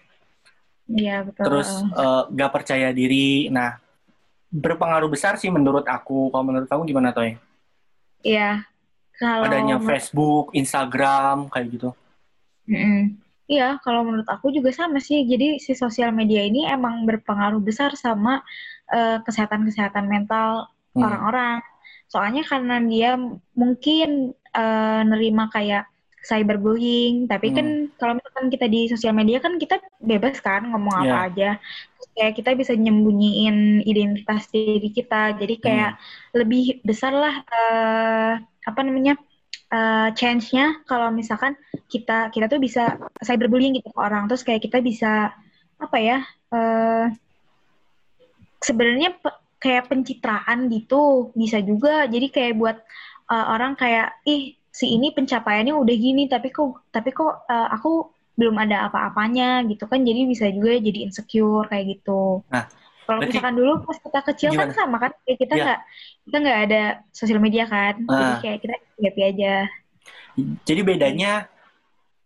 Iya 0.83 1.23
betul. 1.23 1.43
terus 1.47 1.69
eh, 1.93 2.23
gak 2.33 2.51
percaya 2.51 2.89
diri. 2.89 3.53
Nah 3.53 3.82
berpengaruh 4.53 5.09
besar 5.09 5.33
sih 5.41 5.49
menurut 5.49 5.81
aku 5.89 6.29
kalau 6.29 6.45
menurut 6.45 6.69
kamu 6.69 6.85
gimana 6.85 7.09
toy 7.09 7.33
Iya. 8.21 8.63
Kalau 9.17 9.45
adanya 9.45 9.81
Facebook 9.81 10.53
Instagram 10.53 11.49
kayak 11.49 11.67
gitu 11.73 11.89
Mm-mm. 12.63 13.19
Iya, 13.43 13.75
kalau 13.83 14.07
menurut 14.07 14.23
aku 14.31 14.55
juga 14.55 14.71
sama 14.71 15.03
sih. 15.03 15.27
Jadi 15.27 15.59
si 15.59 15.75
sosial 15.75 16.15
media 16.15 16.39
ini 16.47 16.63
emang 16.63 17.03
berpengaruh 17.03 17.59
besar 17.59 17.91
sama 17.99 18.39
eh, 18.87 19.19
kesehatan-kesehatan 19.19 20.07
mental 20.07 20.71
Hmm. 20.93 21.01
orang-orang. 21.03 21.57
Soalnya 22.07 22.45
karena 22.45 22.77
dia 22.85 23.17
mungkin 23.57 24.31
eh, 24.31 25.01
nerima 25.03 25.49
kayak 25.49 25.89
cyberbullying, 26.29 27.27
tapi 27.31 27.47
Hmm. 27.51 27.55
kan 27.57 27.67
kalau 27.99 28.13
misalkan 28.17 28.47
kita 28.53 28.65
di 28.73 28.79
sosial 28.91 29.13
media 29.19 29.37
kan 29.45 29.53
kita 29.63 29.75
bebas 30.11 30.35
kan 30.47 30.61
ngomong 30.71 30.95
apa 31.07 31.15
Iya. 31.15 31.15
aja. 31.27 31.49
Terus 31.95 32.09
Kayak 32.15 32.33
kita 32.39 32.49
bisa 32.61 32.73
nyembunyiin 32.83 33.57
identitas 33.91 34.41
diri 34.53 34.89
kita. 34.97 35.15
Jadi 35.39 35.53
kayak 35.65 35.91
lebih 36.39 36.61
besar 36.87 37.11
lah 37.23 37.35
eh, 37.55 38.31
apa 38.69 38.79
namanya? 38.87 39.13
eh, 39.73 40.07
chance-nya 40.19 40.85
kalau 40.89 41.09
misalkan 41.19 41.53
kita 41.91 42.29
kita 42.33 42.45
tuh 42.51 42.59
bisa 42.61 42.81
cyberbullying 43.25 43.73
gitu 43.77 43.89
ke 43.95 43.99
orang 44.07 44.23
terus 44.29 44.43
kayak 44.47 44.61
kita 44.65 44.77
bisa 44.89 45.33
apa 45.81 45.97
ya 45.99 46.17
eh 46.53 47.05
sebenarnya 48.63 49.09
pe- 49.21 49.39
kayak 49.63 49.87
pencitraan 49.91 50.67
gitu 50.71 51.31
bisa 51.35 51.59
juga 51.63 52.07
jadi 52.07 52.27
kayak 52.35 52.53
buat 52.59 52.77
eh, 53.31 53.45
orang 53.53 53.73
kayak 53.79 54.07
ih 54.27 54.41
si 54.73 54.85
ini 54.89 55.13
pencapaiannya 55.13 55.77
udah 55.77 55.95
gini 55.95 56.25
tapi 56.25 56.49
kok 56.49 56.89
tapi 56.89 57.13
kok 57.13 57.45
eh, 57.45 57.67
aku 57.71 58.09
belum 58.33 58.57
ada 58.57 58.89
apa-apanya 58.89 59.61
gitu 59.69 59.85
kan 59.85 60.01
jadi 60.01 60.25
bisa 60.25 60.49
juga 60.49 60.73
jadi 60.81 60.99
insecure 61.05 61.69
kayak 61.69 61.85
gitu 62.01 62.41
Nah, 62.49 62.65
kalau 63.05 63.19
misalkan 63.21 63.53
dulu 63.53 63.85
pas 63.85 63.97
kita 64.01 64.19
kecil 64.25 64.49
kan 64.57 64.67
Gimana? 64.67 64.73
sama 64.73 64.97
kan 64.97 65.11
kayak 65.21 65.37
kita 65.37 65.53
Iya. 65.53 65.63
nggak 65.63 65.79
kita 66.25 66.37
nggak 66.41 66.59
ada 66.65 66.81
sosial 67.13 67.37
media 67.37 67.63
kan 67.69 67.93
jadi 68.01 68.33
Ah. 68.33 68.39
kayak 68.41 68.57
kita 68.65 68.73
happy 69.05 69.21
aja 69.31 69.53
Jadi 70.65 70.81
bedanya 70.81 71.45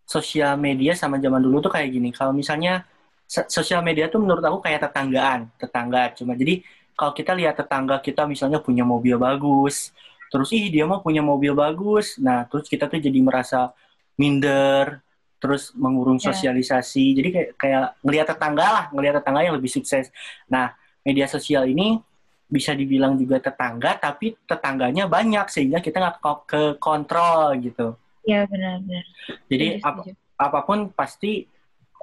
sosial 0.07 0.55
media 0.55 0.95
sama 0.95 1.19
zaman 1.19 1.43
dulu 1.43 1.59
tuh 1.59 1.71
kayak 1.75 1.91
gini. 1.91 2.09
Kalau 2.15 2.31
misalnya 2.31 2.87
so- 3.27 3.47
sosial 3.51 3.83
media 3.83 4.07
tuh 4.07 4.23
menurut 4.23 4.39
aku 4.39 4.63
kayak 4.63 4.87
tetanggaan, 4.87 5.51
tetangga 5.59 6.15
cuma. 6.15 6.31
Jadi 6.31 6.63
kalau 6.95 7.11
kita 7.11 7.35
lihat 7.35 7.59
tetangga 7.59 7.99
kita 7.99 8.23
misalnya 8.23 8.63
punya 8.63 8.87
mobil 8.87 9.19
bagus, 9.19 9.91
terus 10.31 10.49
ih 10.55 10.67
dia 10.73 10.83
mah 10.89 10.99
punya 11.05 11.21
mobil 11.25 11.53
bagus. 11.57 12.17
Nah, 12.21 12.45
terus 12.49 12.67
kita 12.71 12.85
tuh 12.91 12.99
jadi 13.01 13.19
merasa 13.23 13.71
minder, 14.19 15.01
terus 15.41 15.71
mengurung 15.77 16.17
Ya. 16.23 16.29
sosialisasi. 16.33 17.05
Jadi 17.17 17.29
kayak 17.35 17.49
kayak 17.61 17.83
ngelihat 18.05 18.27
tetangga 18.33 18.65
lah, 18.67 18.85
ngelihat 18.93 19.15
tetangga 19.21 19.41
yang 19.45 19.55
lebih 19.57 19.71
sukses. 19.71 20.09
Nah, 20.49 20.73
media 21.05 21.25
sosial 21.29 21.69
ini 21.69 22.01
bisa 22.47 22.71
dibilang 22.71 23.19
juga 23.19 23.37
tetangga, 23.43 23.99
tapi 23.99 24.35
tetangganya 24.47 25.03
banyak 25.11 25.45
sehingga 25.51 25.79
kita 25.83 25.99
nggak 25.99 26.17
ke 26.47 26.61
kontrol 26.79 27.51
gitu. 27.59 27.95
ya 28.29 28.43
benar-benar 28.49 29.05
Jadi 29.51 29.79
ap- 29.83 30.07
apa 30.37 30.59
pun 30.67 30.91
pasti 30.93 31.43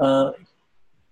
eh, 0.00 0.28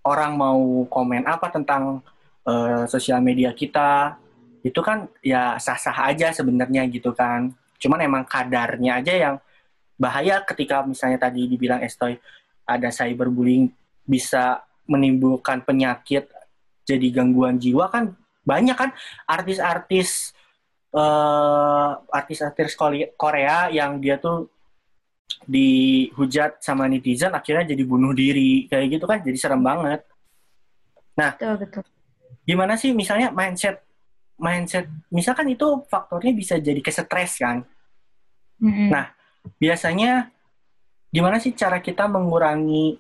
orang 0.03 0.33
mau 0.35 0.61
komen 0.91 1.23
apa 1.27 1.47
tentang 1.55 2.03
eh, 2.49 2.85
sosial 2.91 3.21
media 3.23 3.51
kita 3.55 4.19
itu 4.63 4.81
kan 4.83 5.11
ya 5.23 5.59
sah-sah 5.59 6.11
aja 6.11 6.31
sebenarnya 6.31 6.87
gitu 6.91 7.11
kan. 7.15 7.51
Cuman 7.83 8.01
emang 8.03 8.23
kadarnya 8.27 9.03
aja 9.03 9.15
yang 9.15 9.37
bahaya 9.99 10.43
ketika 10.43 10.83
misalnya 10.87 11.19
tadi 11.19 11.47
dibilang 11.47 11.83
Estoy 11.83 12.19
ada 12.67 12.89
cyberbullying 12.91 13.71
bisa 14.07 14.63
menimbulkan 14.87 15.63
penyakit 15.63 16.27
jadi 16.83 17.07
gangguan 17.15 17.59
jiwa 17.63 17.87
kan 17.87 18.19
banyak 18.43 18.75
kan 18.75 18.91
artis-artis 19.31 20.35
eh 20.93 21.91
artis-artis 22.13 22.75
Korea 23.15 23.71
yang 23.71 24.03
dia 24.03 24.19
tuh 24.19 24.51
dihujat 25.49 26.61
sama 26.61 26.85
netizen 26.87 27.33
akhirnya 27.33 27.73
jadi 27.73 27.83
bunuh 27.83 28.13
diri 28.13 28.69
kayak 28.69 29.01
gitu 29.01 29.05
kan. 29.09 29.19
Jadi 29.25 29.39
serem 29.39 29.63
banget. 29.65 30.05
Betul 31.17 31.61
betul. 31.61 31.83
gimana 32.43 32.75
sih 32.75 32.91
misalnya 32.91 33.31
mindset 33.31 33.79
mindset 34.43 34.91
misalkan 35.15 35.55
itu 35.55 35.87
faktornya 35.87 36.35
bisa 36.35 36.59
jadi 36.59 36.83
ke 36.83 36.91
stres 36.91 37.39
kan 37.39 37.63
Mm-mm. 38.63 38.95
Nah, 38.95 39.11
biasanya 39.59 40.31
gimana 41.11 41.43
sih 41.43 41.51
cara 41.51 41.83
kita 41.83 42.07
mengurangi 42.07 42.95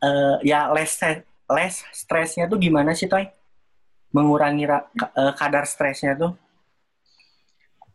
eh, 0.00 0.36
ya 0.40 0.72
less 0.72 0.96
less 1.44 1.84
stresnya 1.92 2.48
tuh 2.48 2.56
gimana 2.56 2.96
sih 2.96 3.04
Toy? 3.04 3.28
Mengurangi 4.16 4.64
ra- 4.64 4.88
eh, 4.96 5.32
kadar 5.36 5.68
stresnya 5.68 6.16
tuh? 6.16 6.32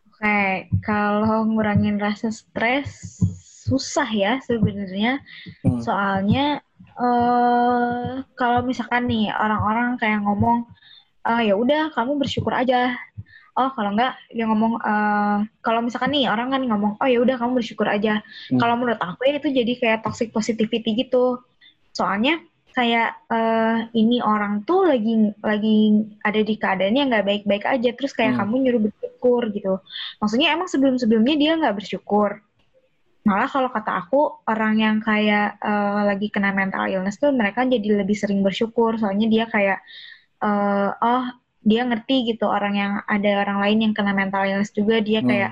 Oke, 0.06 0.70
kalau 0.86 1.50
ngurangin 1.50 1.98
rasa 1.98 2.30
stres 2.30 3.18
susah 3.66 4.10
ya 4.14 4.38
sebenarnya. 4.46 5.26
Hmm. 5.66 5.82
Soalnya 5.82 6.62
eh 7.00 8.22
kalau 8.38 8.62
misalkan 8.62 9.10
nih 9.10 9.34
orang-orang 9.34 9.98
kayak 9.98 10.22
ngomong 10.22 10.70
ah 11.28 11.42
ya 11.44 11.54
udah 11.56 11.92
kamu 11.94 12.20
bersyukur 12.20 12.54
aja. 12.56 12.96
Oh, 13.60 13.68
kalau 13.76 13.92
enggak 13.92 14.16
dia 14.32 14.48
ngomong 14.48 14.80
eh 14.80 15.38
kalau 15.60 15.84
misalkan 15.84 16.16
nih 16.16 16.32
orang 16.32 16.48
kan 16.54 16.64
ngomong 16.64 16.96
oh 16.96 17.08
ya 17.10 17.20
udah 17.20 17.36
kamu 17.36 17.60
bersyukur 17.60 17.88
aja. 17.92 18.24
Hmm. 18.52 18.60
Kalau 18.62 18.80
menurut 18.80 19.00
aku 19.02 19.28
ya 19.28 19.36
itu 19.36 19.52
jadi 19.52 19.74
kayak 19.76 20.00
toxic 20.08 20.32
positivity 20.32 20.96
gitu. 20.96 21.44
Soalnya 21.92 22.40
kayak 22.72 23.20
eh 23.28 23.78
ini 23.98 24.24
orang 24.24 24.64
tuh 24.64 24.88
lagi 24.88 25.36
lagi 25.44 26.08
ada 26.24 26.40
di 26.40 26.56
keadaan 26.56 26.96
yang 26.96 27.12
nggak 27.12 27.28
baik-baik 27.28 27.66
aja 27.68 27.90
terus 27.92 28.16
kayak 28.16 28.40
Hmm. 28.40 28.48
kamu 28.48 28.56
nyuruh 28.64 28.82
bersyukur 28.88 29.42
gitu. 29.52 29.74
Maksudnya 30.24 30.56
emang 30.56 30.72
sebelum-sebelumnya 30.72 31.36
dia 31.36 31.52
nggak 31.60 31.76
bersyukur. 31.84 32.40
Malah 33.28 33.52
kalau 33.52 33.68
kata 33.68 34.08
aku 34.08 34.40
orang 34.48 34.80
yang 34.80 34.98
kayak 35.04 35.60
eh, 35.60 36.02
lagi 36.08 36.32
kena 36.32 36.56
mental 36.56 36.88
illness 36.88 37.20
tuh 37.20 37.36
mereka 37.36 37.68
jadi 37.68 38.00
lebih 38.00 38.16
sering 38.16 38.40
bersyukur 38.40 38.96
soalnya 38.96 39.28
dia 39.28 39.44
kayak 39.52 39.84
eh, 40.44 40.90
oh 40.96 41.24
dia 41.60 41.84
ngerti 41.84 42.34
gitu 42.34 42.48
orang 42.48 42.74
yang 42.76 42.94
ada 43.04 43.44
orang 43.44 43.60
lain 43.60 43.78
yang 43.90 43.94
kena 43.94 44.16
mental 44.16 44.48
illness 44.48 44.72
juga 44.72 45.04
dia 45.04 45.20
Hmm. 45.20 45.30
kayak 45.30 45.52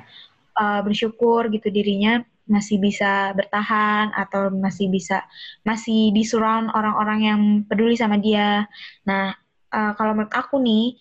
eh, 0.58 0.82
bersyukur 0.82 1.51
gitu 1.53 1.67
dirinya 1.70 2.24
masih 2.48 2.79
bisa 2.79 3.36
bertahan 3.36 4.15
atau 4.15 4.48
masih 4.48 4.88
bisa 4.88 5.27
masih 5.67 6.15
di 6.15 6.24
surround 6.24 6.72
orang-orang 6.72 7.20
yang 7.20 7.41
peduli 7.67 8.00
sama 8.00 8.15
dia. 8.15 8.63
Nah, 9.03 9.36
eh, 9.72 9.91
kalau 10.00 10.15
menurut 10.15 10.32
aku 10.32 10.56
nih 10.63 10.96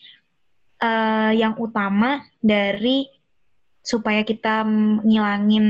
eh, 0.82 1.32
yang 1.38 1.54
utama 1.56 2.26
dari 2.42 3.08
supaya 3.86 4.26
kita 4.26 4.66
ngilangin 5.06 5.66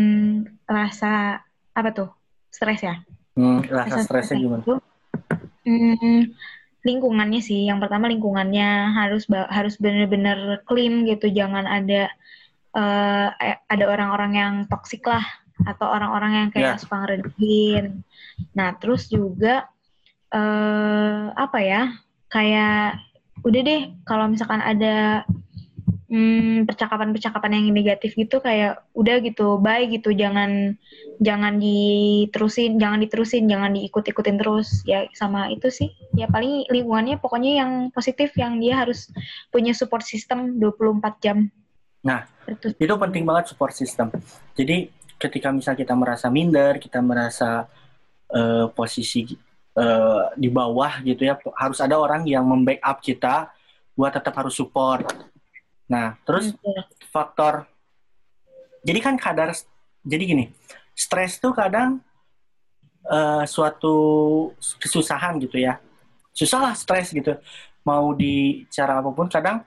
rasa 0.64 1.44
apa 1.76 1.92
tuh 1.92 2.08
stres 2.48 2.80
ya? 2.80 2.96
Hmm, 3.36 3.60
rasa 3.68 4.00
stresnya 4.00 4.32
stresnya 4.32 4.36
gimana? 4.40 4.62
itu, 4.64 4.74
hmm, 5.68 6.20
lingkungannya 6.86 7.42
sih. 7.42 7.66
Yang 7.66 7.86
pertama 7.86 8.06
lingkungannya 8.06 8.94
harus 8.94 9.26
harus 9.50 9.74
bener-bener 9.82 10.62
clean 10.64 11.02
gitu. 11.10 11.26
Jangan 11.26 11.66
ada 11.66 12.06
eh, 12.78 13.28
ada 13.66 13.84
orang-orang 13.90 14.32
yang 14.38 14.54
toksik 14.70 15.02
lah 15.10 15.26
atau 15.66 15.88
orang-orang 15.90 16.32
yang 16.46 16.48
kayak 16.54 16.76
Ya. 16.76 16.80
suka 16.80 17.02
ngeredekin. 17.02 18.06
Nah, 18.54 18.78
terus 18.78 19.10
juga 19.10 19.66
eh 20.30 21.24
apa 21.34 21.58
ya? 21.60 21.82
Kayak 22.30 23.02
udah 23.42 23.60
deh 23.62 23.82
kalau 24.06 24.26
misalkan 24.30 24.62
ada 24.62 25.26
hmm, 26.06 26.66
percakapan-percakapan 26.66 27.60
yang 27.60 27.74
negatif 27.74 28.14
gitu 28.14 28.38
kayak 28.38 28.82
udah 28.94 29.16
gitu 29.22 29.58
bye 29.58 29.86
gitu. 29.86 30.14
Jangan 30.14 30.74
jangan 31.18 31.58
diterusin 31.58 32.78
jangan 32.78 32.98
diterusin 33.02 33.44
jangan 33.50 33.74
diikut-ikutin 33.74 34.36
terus. 34.38 34.82
Ya 34.86 35.06
sama 35.14 35.50
itu 35.50 35.70
sih. 35.70 35.92
Ya 36.14 36.30
paling 36.30 36.66
lingkungannya 36.70 37.18
pokoknya 37.18 37.62
yang 37.62 37.70
positif 37.90 38.34
yang 38.38 38.58
dia 38.62 38.82
harus 38.86 39.10
punya 39.50 39.74
support 39.74 40.06
system 40.06 40.58
24 40.58 41.22
jam. 41.22 41.50
Nah, 42.06 42.22
itu 42.46 42.70
itu 42.78 42.94
penting 42.94 43.26
banget 43.26 43.50
support 43.50 43.74
system. 43.74 44.14
Jadi 44.54 44.90
ketika 45.18 45.50
misal 45.50 45.74
kita 45.74 45.96
merasa 45.98 46.30
minder, 46.30 46.78
kita 46.78 47.02
merasa 47.02 47.66
eh, 48.30 48.66
posisi 48.70 49.26
eh, 49.74 50.24
di 50.38 50.48
bawah 50.48 51.02
gitu 51.02 51.26
ya, 51.26 51.34
harus 51.58 51.82
ada 51.82 51.98
orang 51.98 52.22
yang 52.28 52.46
membackup 52.46 53.02
kita 53.02 53.50
buat 53.96 54.12
tetap 54.14 54.36
harus 54.38 54.54
support. 54.54 55.08
Nah, 55.86 56.18
terus 56.26 56.50
Betul. 56.50 56.82
faktor 57.14 57.54
jadi 58.86 58.98
kan 59.02 59.18
kadar 59.18 59.50
jadi 60.06 60.22
gini, 60.22 60.44
stres 60.94 61.42
tuh 61.42 61.50
kadang 61.50 61.98
eh, 63.10 63.44
suatu 63.50 63.96
kesusahan 64.78 65.42
gitu 65.42 65.58
ya. 65.58 65.82
Susah 66.30 66.70
lah 66.70 66.74
stres 66.78 67.10
gitu. 67.10 67.34
Mau 67.82 68.14
di 68.14 68.66
cara 68.70 69.02
apa 69.02 69.10
pun 69.10 69.26
kadang 69.26 69.66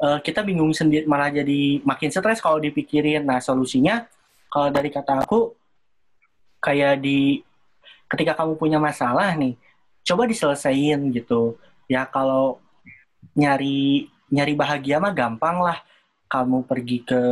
eh, 0.00 0.18
kita 0.24 0.40
bingung 0.40 0.72
sendiri 0.72 1.04
malah 1.04 1.28
jadi 1.28 1.84
makin 1.84 2.08
stres 2.08 2.40
kalau 2.40 2.56
dipikirin. 2.56 3.28
Nah, 3.28 3.44
solusinya 3.44 4.08
kalau 4.48 4.72
dari 4.72 4.88
kata 4.88 5.20
aku 5.20 5.52
kayak 6.64 7.04
di 7.04 7.44
ketika 8.08 8.40
kamu 8.40 8.56
punya 8.56 8.80
masalah 8.80 9.36
nih, 9.36 9.60
coba 10.08 10.24
diselesain 10.24 11.12
gitu. 11.12 11.60
Ya 11.92 12.08
kalau 12.08 12.56
nyari 13.36 14.08
nyari 14.30 14.54
bahagia 14.54 15.02
mah 15.02 15.12
gampang 15.12 15.60
lah. 15.60 15.78
Kamu 16.30 16.62
pergi 16.64 17.02
ke 17.02 17.22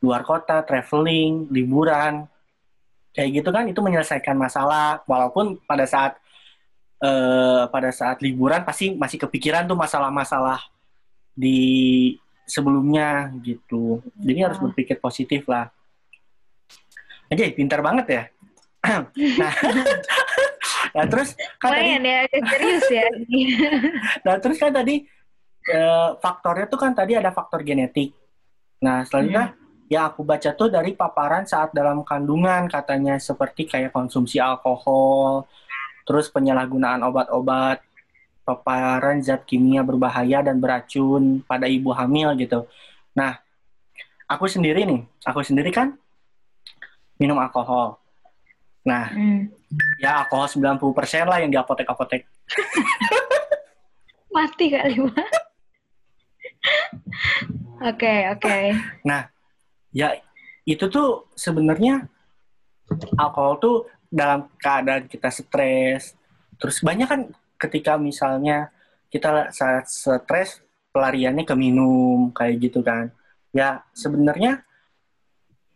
luar 0.00 0.24
kota, 0.24 0.64
traveling, 0.64 1.52
liburan, 1.52 2.24
kayak 3.12 3.30
gitu 3.44 3.48
kan 3.52 3.68
itu 3.68 3.80
menyelesaikan 3.84 4.36
masalah. 4.36 5.04
Walaupun 5.04 5.60
pada 5.68 5.84
saat 5.84 6.16
eh, 7.00 7.62
pada 7.68 7.90
saat 7.92 8.20
liburan 8.24 8.64
pasti 8.64 8.92
masih 8.96 9.20
kepikiran 9.20 9.64
tuh 9.68 9.76
masalah-masalah 9.76 10.60
di 11.36 12.16
sebelumnya 12.44 13.30
gitu. 13.40 14.02
Jadi 14.18 14.40
harus 14.42 14.58
Iya. 14.58 14.64
berpikir 14.68 14.96
positif 14.98 15.46
lah. 15.46 15.70
Aja 17.30 17.46
pintar 17.54 17.80
banget 17.80 18.06
ya. 18.10 18.22
nah, 19.38 19.52
nah 20.96 21.04
terus 21.06 21.36
kan 21.60 21.76
tadi 21.76 21.84
lumayan 21.84 22.02
ya 22.02 22.18
serius 22.48 22.86
ya 22.88 23.06
Nah, 24.26 24.34
terus 24.40 24.56
kan 24.56 24.72
tadi 24.72 25.04
eh, 25.70 26.10
faktornya 26.18 26.66
tuh 26.66 26.80
kan 26.80 26.92
tadi 26.92 27.14
ada 27.14 27.30
faktor 27.30 27.62
genetik. 27.62 28.10
Nah, 28.82 29.06
selanjutnya 29.06 29.54
yang 29.90 30.06
aku 30.10 30.22
baca 30.22 30.50
tuh 30.54 30.70
dari 30.70 30.94
paparan 30.94 31.44
saat 31.46 31.74
dalam 31.74 32.06
kandungan 32.06 32.70
katanya 32.70 33.18
seperti 33.18 33.66
kayak 33.66 33.90
konsumsi 33.90 34.38
alkohol, 34.38 35.46
terus 36.06 36.30
penyalahgunaan 36.30 37.02
obat-obat, 37.06 37.82
paparan 38.46 39.18
zat 39.22 39.42
kimia 39.44 39.82
berbahaya 39.82 40.42
dan 40.46 40.62
beracun 40.62 41.42
pada 41.44 41.66
ibu 41.66 41.90
hamil 41.90 42.34
gitu. 42.38 42.66
Nah, 43.14 43.38
aku 44.30 44.46
sendiri 44.46 44.86
nih, 44.86 45.02
aku 45.26 45.42
sendiri 45.42 45.70
kan 45.74 45.94
minum 47.18 47.36
alkohol. 47.36 47.98
Nah, 48.86 49.12
Hmm. 49.12 49.52
ya 50.00 50.24
alkohol 50.24 50.48
90% 50.48 51.28
lah 51.28 51.42
yang 51.42 51.52
di 51.52 51.58
apotek-apotek. 51.60 52.24
mati 54.30 54.70
kali 54.70 54.94
mah 55.02 55.49
oke 57.88 58.14
oke. 58.36 58.58
Ya 59.90 60.14
itu 60.68 60.86
tuh 60.86 61.26
sebenarnya 61.34 62.06
alkohol 63.16 63.54
tuh 63.58 63.76
dalam 64.10 64.50
keadaan 64.58 65.06
kita 65.06 65.30
stres. 65.30 66.14
Terus 66.60 66.82
banyak 66.82 67.08
kan 67.08 67.20
ketika 67.56 67.96
misalnya 67.96 68.68
kita 69.10 69.50
saat 69.54 69.90
stres 69.90 70.62
pelariannya 70.90 71.46
ke 71.46 71.54
minum 71.54 72.30
kayak 72.34 72.70
gitu 72.70 72.82
kan. 72.82 73.10
Ya 73.50 73.82
sebenarnya 73.94 74.62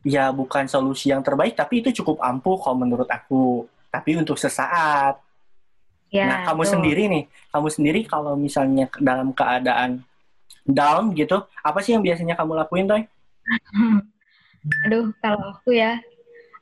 ya 0.05 0.29
bukan 0.31 0.69
solusi 0.69 1.09
yang 1.09 1.25
terbaik 1.25 1.57
tapi 1.57 1.81
itu 1.81 2.05
cukup 2.05 2.21
ampuh 2.21 2.59
kalau 2.61 2.77
menurut 2.79 3.09
aku. 3.09 3.67
Tapi 3.89 4.19
untuk 4.19 4.37
sesaat. 4.37 5.23
Ya 6.11 6.31
nah 6.31 6.39
kamu 6.47 6.63
tuh. 6.63 6.71
sendiri 6.79 7.03
nih 7.11 7.25
kamu 7.51 7.69
sendiri 7.75 8.01
kalau 8.07 8.39
misalnya 8.39 8.87
dalam 9.03 9.35
keadaan 9.35 10.07
down 10.65 11.13
gitu 11.13 11.45
apa 11.61 11.79
sih 11.85 11.93
yang 11.93 12.03
biasanya 12.05 12.35
kamu 12.35 12.53
lakuin 12.57 12.89
Toy? 12.89 13.03
Aduh, 14.89 15.13
kalau 15.21 15.53
aku 15.53 15.77
ya, 15.77 16.01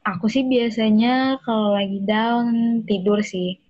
aku 0.02 0.26
sih 0.26 0.42
biasanya 0.42 1.38
kalau 1.46 1.78
lagi 1.78 2.02
down 2.02 2.82
tidur 2.82 3.22
sih. 3.22 3.62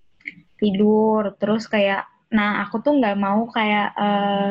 Tidur, 0.57 1.37
terus 1.37 1.69
kayak, 1.69 2.09
nah 2.33 2.65
aku 2.65 2.81
tuh 2.81 2.97
nggak 2.97 3.17
mau 3.19 3.45
kayak 3.51 3.93
eh, 3.93 4.49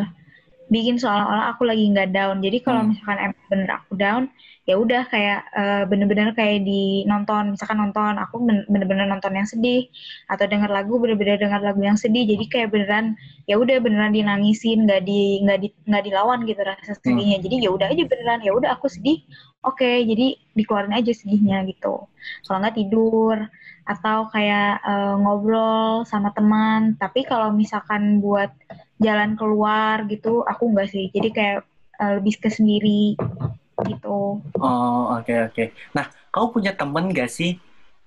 bikin 0.75 0.97
seolah-olah 1.03 1.45
aku 1.53 1.63
lagi 1.71 1.85
nggak 1.93 2.09
down. 2.17 2.37
Jadi 2.45 2.59
kalau 2.67 2.81
Hmm. 2.83 2.91
misalkan 2.91 3.19
emang 3.31 3.45
bener 3.53 3.71
aku 3.79 3.93
down, 4.03 4.23
ya 4.69 4.75
udah 4.83 5.03
kayak 5.13 5.41
eh, 5.61 5.83
bener-bener 5.91 6.29
kayak 6.39 6.59
di 6.69 7.05
nonton, 7.11 7.43
misalkan 7.55 7.79
nonton, 7.83 8.13
aku 8.25 8.35
ben- 8.47 8.67
bener-bener 8.73 9.07
nonton 9.13 9.33
yang 9.39 9.49
sedih, 9.53 9.81
atau 10.33 10.45
denger 10.49 10.71
lagu 10.73 10.95
bener-bener 11.03 11.37
denger 11.43 11.61
lagu 11.63 11.81
yang 11.85 11.99
sedih. 12.01 12.25
Jadi 12.31 12.45
kayak 12.53 12.69
beneran, 12.75 13.07
ya 13.51 13.55
udah 13.63 13.77
beneran 13.85 14.13
dinangisin, 14.17 14.89
nggak 14.89 15.03
di 15.09 15.43
nggak 15.45 15.59
di 15.63 15.69
nggak 15.89 16.03
dilawan 16.09 16.39
gitu 16.49 16.61
rasa 16.65 16.95
sedihnya. 17.05 17.39
Jadi 17.45 17.55
ya 17.65 17.71
udah 17.77 17.87
aja 17.93 18.03
beneran, 18.09 18.41
ya 18.47 18.53
udah 18.57 18.71
aku 18.77 18.87
sedih, 18.89 19.19
oke 19.67 19.91
jadi 20.11 20.27
dikeluarin 20.59 20.95
aja 20.99 21.13
sedihnya 21.15 21.63
gitu 21.71 22.11
kalau 22.47 22.59
nggak 22.63 22.77
tidur 22.79 23.37
atau 23.83 24.19
kayak 24.31 24.79
eh, 24.87 25.15
ngobrol 25.23 26.07
sama 26.07 26.31
teman 26.37 26.95
tapi 27.03 27.27
kalau 27.27 27.51
misalkan 27.51 28.23
buat 28.23 28.51
jalan 29.03 29.35
keluar 29.37 30.07
gitu 30.07 30.47
aku 30.47 30.73
nggak 30.73 30.88
sih 30.88 31.11
jadi 31.11 31.29
kayak 31.35 31.59
eh, 32.01 32.12
lebih 32.23 32.35
ke 32.38 32.49
sendiri 32.49 33.19
gitu 33.83 34.38
Oh, 34.62 35.19
oke 35.19 35.51
oke. 35.51 35.75
Nah, 35.91 36.07
kamu 36.31 36.47
punya 36.55 36.71
temen 36.71 37.11
gak 37.11 37.27
sih 37.27 37.59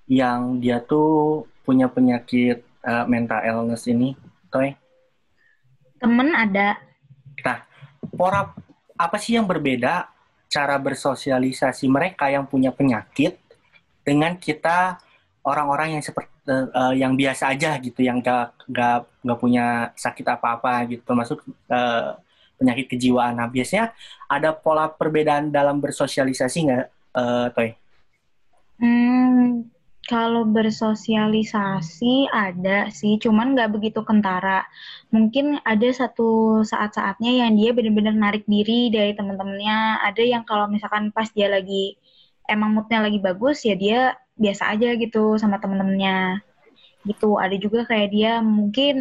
yang 0.07 0.63
dia 0.63 0.79
tuh 0.79 1.43
punya 1.67 1.91
penyakit 1.91 2.63
eh, 2.63 3.05
mental 3.11 3.43
illness 3.43 3.83
ini, 3.91 4.15
Toy? 4.47 4.71
temen 5.99 6.31
ada 6.37 6.77
Pora 8.15 8.47
apa 8.95 9.17
sih 9.19 9.35
yang 9.35 9.43
berbeda 9.43 10.07
cara 10.47 10.77
bersosialisasi 10.79 11.89
mereka 11.91 12.31
yang 12.31 12.47
punya 12.47 12.71
penyakit 12.71 13.35
dengan 14.05 14.39
kita 14.39 15.01
orang-orang 15.43 15.99
yang 15.99 16.03
seperti 16.05 16.31
eh, 16.49 16.93
yang 16.97 17.13
biasa 17.17 17.51
aja 17.53 17.77
gitu, 17.81 17.99
yang 18.05 18.21
gak 18.21 18.53
gak 18.69 19.09
gak 19.25 19.39
punya 19.41 19.89
sakit 19.97 20.25
apa-apa 20.25 20.85
gitu, 20.89 21.01
termasuk 21.01 21.41
eh, 21.69 22.11
penyakit 22.55 22.85
kejiwaan. 22.87 23.35
Nah, 23.35 23.47
biasanya 23.51 23.91
ada 24.31 24.55
pola 24.55 24.87
perbedaan 24.87 25.51
dalam 25.51 25.83
bersosialisasi 25.83 26.57
nggak, 26.69 26.85
eh, 27.19 27.47
Toy? 27.51 27.69
Hmm, 28.79 29.71
kalau 30.05 30.45
bersosialisasi 30.45 32.29
ada 32.29 32.91
sih, 32.93 33.17
cuman 33.17 33.57
nggak 33.57 33.71
begitu 33.75 34.05
kentara. 34.05 34.63
Mungkin 35.09 35.59
ada 35.65 35.89
satu 35.91 36.61
saat-saatnya 36.61 37.43
yang 37.45 37.51
dia 37.57 37.71
benar-benar 37.73 38.15
narik 38.15 38.43
diri 38.45 38.93
dari 38.93 39.17
teman-temannya. 39.17 40.05
Ada 40.05 40.23
yang 40.23 40.43
kalau 40.45 40.69
misalkan 40.69 41.09
pas 41.09 41.27
dia 41.33 41.49
lagi 41.49 41.97
emang 42.45 42.77
moodnya 42.77 43.01
lagi 43.01 43.17
bagus 43.17 43.65
ya 43.65 43.73
dia 43.73 44.13
biasa 44.43 44.63
aja 44.73 44.87
gitu 45.01 45.37
sama 45.41 45.55
teman-temannya. 45.63 46.41
Gitu. 47.09 47.27
Ada 47.43 47.55
juga 47.63 47.79
kayak 47.89 48.07
dia 48.15 48.31
mungkin 48.43 48.95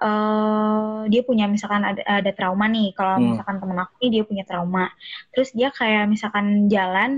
eh 0.00 0.98
dia 1.12 1.22
punya 1.28 1.44
misalkan 1.54 1.82
ada, 1.90 2.02
ada 2.20 2.30
trauma 2.38 2.66
nih. 2.74 2.86
Kalau 2.98 3.16
Hmm. 3.16 3.30
misalkan 3.30 3.56
temen 3.62 3.78
aku 3.84 3.94
nih 4.02 4.10
dia 4.20 4.22
punya 4.30 4.44
trauma. 4.48 4.84
Terus 5.32 5.48
dia 5.58 5.68
kayak 5.78 6.04
misalkan 6.14 6.46
jalan 6.74 7.10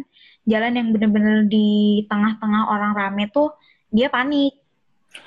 jalan 0.51 0.73
yang 0.79 0.89
bener-bener 0.95 1.47
di 1.55 2.03
tengah-tengah 2.11 2.63
orang 2.73 2.93
rame 2.99 3.25
tuh 3.37 3.49
dia 3.97 4.09
panik. 4.15 4.53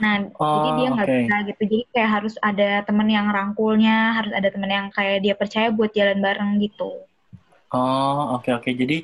Nah, 0.03 0.15
jadi 0.53 0.69
Oh, 0.69 0.75
dia 0.77 0.87
nggak 0.95 1.09
oke. 1.09 1.15
bisa 1.15 1.33
gitu. 1.49 1.61
Jadi 1.71 1.83
kayak 1.93 2.09
harus 2.21 2.35
ada 2.49 2.63
temen 2.87 3.07
yang 3.17 3.27
rangkulnya, 3.35 3.95
harus 4.17 4.33
ada 4.39 4.49
temen 4.53 4.71
yang 4.77 4.87
kayak 4.97 5.17
dia 5.25 5.33
percaya 5.41 5.67
buat 5.77 5.91
jalan 5.97 6.19
bareng 6.25 6.51
gitu. 6.65 6.91
Oh, 7.73 8.35
oke 8.35 8.49
oke. 8.57 8.69
Jadi 8.81 8.95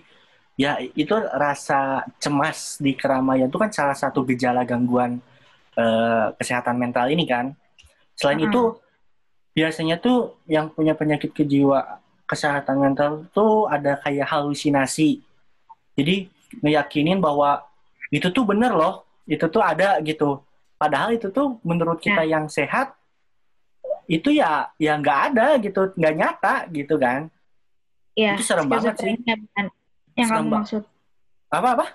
ya 0.64 0.72
itu 1.04 1.16
rasa 1.46 2.06
cemas 2.24 2.60
di 2.86 2.92
keramaian 3.02 3.50
itu 3.52 3.58
kan 3.64 3.72
salah 3.80 3.98
satu 4.04 4.20
gejala 4.30 4.62
gangguan 4.72 5.12
eh, 5.82 6.26
kesehatan 6.40 6.76
mental 6.84 7.06
ini 7.14 7.26
kan. 7.34 7.46
Selain 8.20 8.40
Mm-mm. 8.40 8.48
itu 8.48 8.62
biasanya 9.58 9.96
tuh 10.06 10.18
yang 10.56 10.66
punya 10.76 10.94
penyakit 11.00 11.32
kejiwa 11.38 11.80
kesehatan 12.30 12.78
mental 12.84 13.12
tuh 13.36 13.68
ada 13.76 14.00
kayak 14.04 14.28
halusinasi. 14.34 15.10
Jadi 15.98 16.16
ngeyakinin 16.64 17.20
bahwa 17.28 17.50
itu 18.18 18.28
tuh 18.36 18.44
bener 18.52 18.72
loh, 18.82 18.94
itu 19.28 19.46
tuh 19.54 19.64
ada 19.64 20.00
gitu. 20.10 20.40
Padahal 20.82 21.10
itu 21.18 21.28
tuh 21.38 21.48
menurut 21.70 22.00
kita 22.06 22.24
yang 22.34 22.46
sehat 22.58 22.88
itu 24.16 24.30
ya 24.42 24.70
ya 24.86 24.92
nggak 25.02 25.20
ada 25.32 25.46
gitu, 25.66 25.82
nggak 26.00 26.14
nyata 26.20 26.54
gitu 26.78 26.96
kan. 27.04 27.22
ya 28.16 28.32
Itu 28.32 28.42
serem 28.48 28.68
banget 28.74 28.96
sih. 29.04 29.14
bukan 29.18 29.66
yang 30.16 30.30
kamu 30.30 30.50
maksud 30.62 30.84
Apa 31.52 31.68
apa? 31.76 31.86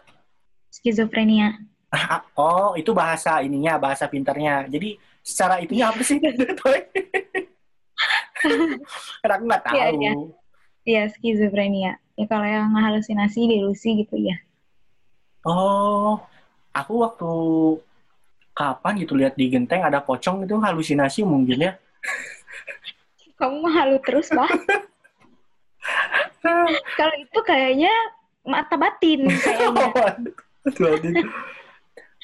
skizofrenia 0.72 1.57
Ah, 1.94 2.20
Oh, 2.37 2.74
itu 2.74 2.90
bahasa 2.92 3.40
ininya, 3.40 3.79
bahasa 3.79 4.11
pinternya. 4.11 4.66
Jadi 4.68 4.98
secara 5.22 5.62
itunya 5.62 5.88
apa 5.88 6.02
sih? 6.02 6.18
Karena 9.22 9.35
aku 9.38 9.44
nggak 9.48 9.64
tahu. 9.64 9.76
Iya, 9.79 9.87
iya. 9.94 10.12
Iya, 10.87 11.02
skizofrenia. 11.14 11.96
Ya 12.18 12.26
kalau 12.29 12.44
yang 12.44 12.74
halusinasi, 12.74 13.48
delusi 13.48 14.02
gitu 14.02 14.18
ya. 14.18 14.37
Oh, 15.46 16.18
aku 16.74 16.92
waktu 17.07 17.31
kapan 18.57 18.92
gitu 19.00 19.14
lihat 19.14 19.38
di 19.38 19.46
genteng 19.46 19.87
ada 19.87 20.02
pocong 20.02 20.42
itu 20.42 20.59
halusinasi 20.59 21.22
mungkin 21.22 21.70
ya. 21.70 21.72
Kamu 23.38 23.68
halu 23.68 23.96
terus, 24.02 24.26
Pak. 24.33 24.48
kalau 26.96 27.14
itu 27.18 27.40
kayaknya 27.44 27.92
mata 28.52 28.74
batin. 28.78 29.26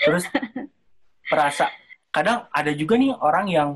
Terus 0.03 0.25
perasa 1.27 1.71
kadang 2.13 2.45
ada 2.53 2.71
juga 2.77 2.95
nih 3.01 3.13
orang 3.17 3.47
yang 3.49 3.71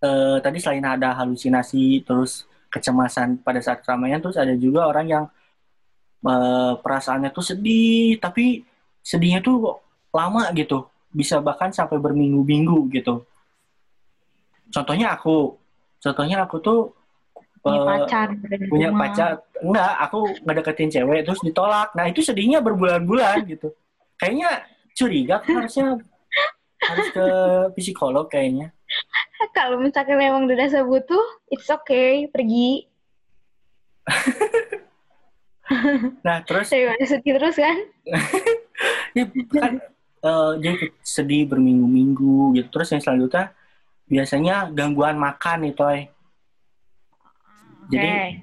eh, 0.00 0.38
tadi 0.40 0.58
selain 0.58 0.86
ada 0.86 1.12
halusinasi 1.14 2.02
terus 2.06 2.48
kecemasan 2.70 3.42
pada 3.42 3.60
saat 3.60 3.82
keramaian 3.82 4.22
terus 4.22 4.38
ada 4.38 4.54
juga 4.56 4.86
orang 4.88 5.06
yang 5.06 5.24
eh, 6.24 6.72
perasaannya 6.80 7.30
tuh 7.30 7.44
sedih 7.44 8.16
tapi 8.22 8.64
sedihnya 9.04 9.40
tuh 9.40 9.78
lama 10.10 10.50
gitu. 10.54 10.86
Bisa 11.10 11.42
bahkan 11.42 11.74
sampai 11.74 11.98
berminggu-minggu 11.98 12.86
gitu. 12.94 13.26
Contohnya 14.70 15.18
aku. 15.18 15.58
Contohnya 16.00 16.46
aku 16.46 16.56
tuh 16.62 16.80
Punya 17.60 17.76
eh, 17.76 17.84
pacar. 17.84 18.28
punya 18.72 18.88
rumah. 18.88 19.00
pacar 19.04 19.30
enggak 19.60 19.92
aku 20.00 20.18
ngedeketin 20.48 20.90
cewek 20.96 21.20
terus 21.28 21.40
ditolak 21.44 21.92
nah 21.92 22.08
itu 22.08 22.24
sedihnya 22.24 22.64
berbulan-bulan 22.64 23.44
gitu 23.52 23.68
kayaknya 24.16 24.64
curiga 24.96 25.44
kan 25.44 25.64
harusnya 25.64 26.00
harus 26.80 27.08
ke 27.12 27.26
psikolog 27.76 28.32
kayaknya 28.32 28.72
Kalau 29.56 29.80
misalkan 29.80 30.20
emang 30.20 30.46
udah 30.46 30.68
sebut 30.68 31.02
tuh, 31.06 31.26
it's 31.50 31.70
okay, 31.70 32.26
pergi. 32.28 32.86
nah 36.26 36.42
terus 36.42 36.66
Daripada 36.66 37.06
sedih 37.06 37.38
terus 37.38 37.54
kan? 37.54 37.78
ya, 39.14 39.22
kan 39.54 39.78
eh, 40.18 40.50
dia 40.58 40.74
sedih 41.06 41.46
berminggu-minggu 41.46 42.58
gitu 42.58 42.68
terus 42.74 42.90
yang 42.90 42.98
selanjutnya 42.98 43.54
biasanya 44.10 44.66
gangguan 44.74 45.14
makan 45.14 45.70
itu 45.70 45.78
eh. 45.94 46.10
Jadi 47.90 48.38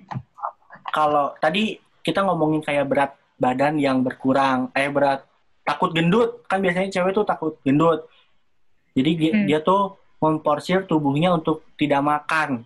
kalau 0.92 1.34
tadi 1.40 1.80
kita 2.04 2.24
ngomongin 2.28 2.60
kayak 2.64 2.86
berat 2.88 3.12
badan 3.40 3.80
yang 3.80 4.04
berkurang, 4.04 4.70
eh 4.76 4.92
berat 4.92 5.24
takut 5.64 5.92
gendut 5.92 6.44
kan 6.48 6.60
biasanya 6.60 6.92
cewek 6.92 7.12
tuh 7.16 7.26
takut 7.28 7.60
gendut. 7.64 8.08
Jadi 8.98 9.12
dia, 9.14 9.32
Hmm. 9.32 9.46
dia 9.46 9.60
tuh 9.62 10.00
memporsir 10.18 10.90
tubuhnya 10.90 11.36
untuk 11.36 11.62
tidak 11.78 12.02
makan. 12.02 12.66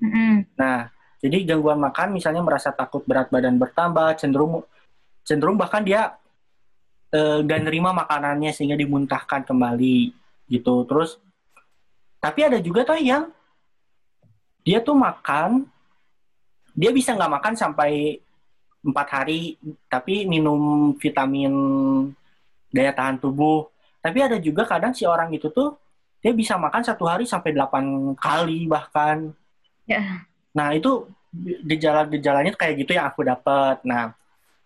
Mm-mm. 0.00 0.48
Nah, 0.56 0.88
jadi 1.20 1.44
gangguan 1.44 1.76
makan 1.76 2.16
misalnya 2.16 2.40
merasa 2.40 2.72
takut 2.72 3.04
berat 3.04 3.28
badan 3.28 3.60
bertambah, 3.60 4.16
cenderung 4.16 4.64
cenderung 5.20 5.60
bahkan 5.60 5.84
dia 5.84 6.16
gak 7.12 7.60
nerima 7.66 7.90
makanannya 7.90 8.54
sehingga 8.54 8.78
dimuntahkan 8.78 9.42
kembali 9.44 10.14
gitu. 10.48 10.86
Terus 10.86 11.18
tapi 12.22 12.46
ada 12.46 12.62
juga 12.62 12.86
tuh 12.86 13.02
yang 13.02 13.28
dia 14.70 14.78
tuh 14.78 14.94
makan 14.94 15.66
dia 16.78 16.94
bisa 16.94 17.18
nggak 17.18 17.32
makan 17.34 17.54
sampai 17.58 18.22
empat 18.86 19.06
hari 19.10 19.58
tapi 19.90 20.22
minum 20.30 20.94
vitamin 20.94 21.50
daya 22.70 22.94
tahan 22.94 23.18
tubuh 23.18 23.66
tapi 23.98 24.22
ada 24.22 24.38
juga 24.38 24.62
kadang 24.62 24.94
si 24.94 25.02
orang 25.02 25.34
itu 25.34 25.50
tuh 25.50 25.74
dia 26.22 26.30
bisa 26.30 26.54
makan 26.54 26.86
satu 26.86 27.02
hari 27.02 27.26
sampai 27.26 27.50
delapan 27.50 28.14
kali 28.14 28.70
bahkan 28.70 29.34
Ya. 29.90 30.22
nah 30.54 30.70
itu 30.70 31.02
gejala-gejalanya 31.66 32.54
kayak 32.54 32.86
gitu 32.86 32.94
yang 32.94 33.10
aku 33.10 33.26
dapat 33.26 33.82
nah 33.82 34.14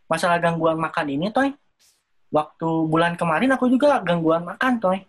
masalah 0.04 0.36
gangguan 0.36 0.76
makan 0.76 1.08
ini 1.08 1.32
toy 1.32 1.48
waktu 2.28 2.68
bulan 2.92 3.16
kemarin 3.16 3.48
aku 3.56 3.72
juga 3.72 4.04
gangguan 4.04 4.44
makan 4.44 4.76
toy 4.76 5.00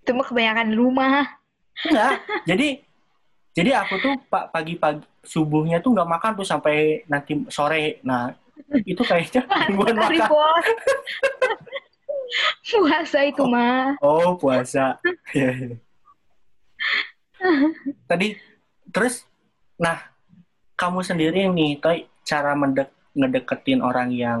Itu 0.00 0.16
mah 0.16 0.24
kebanyakan 0.24 0.72
di 0.72 0.76
rumah. 0.80 1.28
enggak 1.84 2.12
jadi 2.48 2.68
jadi 3.50 3.82
aku 3.82 3.94
tuh 3.98 4.14
pa- 4.26 4.46
pagi-pagi 4.46 5.02
subuhnya 5.20 5.78
tuh 5.78 5.92
nggak 5.92 6.08
makan 6.08 6.32
tuh 6.38 6.46
sampai 6.46 7.02
nanti 7.06 7.44
sore 7.48 7.98
nah 8.00 8.32
itu 8.84 9.00
kayaknya 9.02 9.42
gangguan 9.44 9.96
makan. 9.96 10.28
Puasa 12.70 13.18
itu 13.30 13.42
mah. 13.42 13.98
oh 14.00 14.38
puasa 14.38 15.00
Iya, 15.36 15.50
iya. 15.50 15.76
tadi 18.06 18.36
terus 18.88 19.24
nah 19.74 19.98
kamu 20.76 21.00
sendiri 21.00 21.48
nih 21.48 21.80
toy 21.80 21.98
cara 22.22 22.52
mendek 22.54 22.88
ngedeketin 23.12 23.80
orang 23.80 24.12
yang 24.12 24.40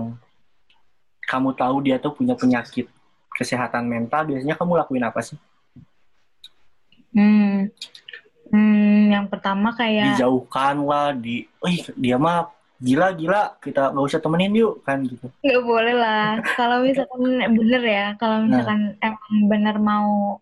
kamu 1.26 1.50
tahu 1.54 1.82
dia 1.82 1.98
tuh 1.98 2.12
punya 2.12 2.34
penyakit 2.34 2.86
kesehatan 3.32 3.86
mental 3.86 4.26
biasanya 4.26 4.54
kamu 4.54 4.78
lakuin 4.78 5.04
apa 5.04 5.20
sih 5.20 5.38
Hmm. 7.10 7.66
Hmm, 8.50 9.14
yang 9.14 9.26
pertama 9.30 9.70
kayak 9.74 10.18
dijauhkan 10.18 10.82
lah 10.82 11.14
di 11.14 11.46
ih 11.46 11.80
dia 11.94 12.18
mah 12.18 12.50
gila 12.80 13.12
gila 13.14 13.60
kita 13.62 13.92
nggak 13.92 14.06
usah 14.08 14.18
temenin 14.24 14.56
yuk 14.56 14.82
kan 14.82 15.04
gitu 15.06 15.30
nggak 15.46 15.62
boleh 15.62 15.94
lah. 15.94 16.42
Kalau 16.58 16.82
misalkan 16.86 17.22
bener 17.54 17.82
ya, 17.84 18.06
kalau 18.18 18.42
misalkan 18.42 18.98
emang 18.98 19.34
bener 19.46 19.76
mau, 19.78 20.40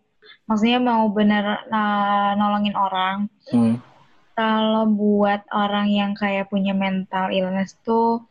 maksudnya 0.49 0.81
mau 0.81 1.05
bener 1.13 1.45
uh, 1.69 2.33
nolongin 2.39 2.77
orang, 2.79 3.29
hmm. 3.53 3.77
kalau 4.33 4.89
buat 4.89 5.45
orang 5.53 5.93
yang 5.93 6.13
kayak 6.17 6.49
punya 6.49 6.73
mental 6.73 7.29
illness 7.29 7.77
tuh 7.85 8.25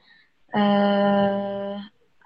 eh 0.56 1.76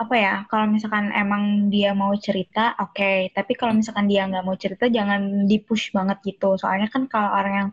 apa 0.02 0.16
ya 0.18 0.36
kalau 0.50 0.66
misalkan 0.66 1.14
emang 1.14 1.70
dia 1.70 1.94
mau 1.94 2.12
cerita 2.18 2.74
oke. 2.82 3.30
Tapi 3.32 3.52
kalau 3.54 3.78
misalkan 3.78 4.10
dia 4.10 4.26
nggak 4.26 4.46
mau 4.46 4.58
cerita 4.58 4.90
jangan 4.90 5.46
dipush 5.46 5.94
banget 5.94 6.18
gitu. 6.26 6.58
Soalnya 6.58 6.90
kan 6.90 7.06
kalau 7.06 7.30
orang 7.30 7.54
yang 7.54 7.70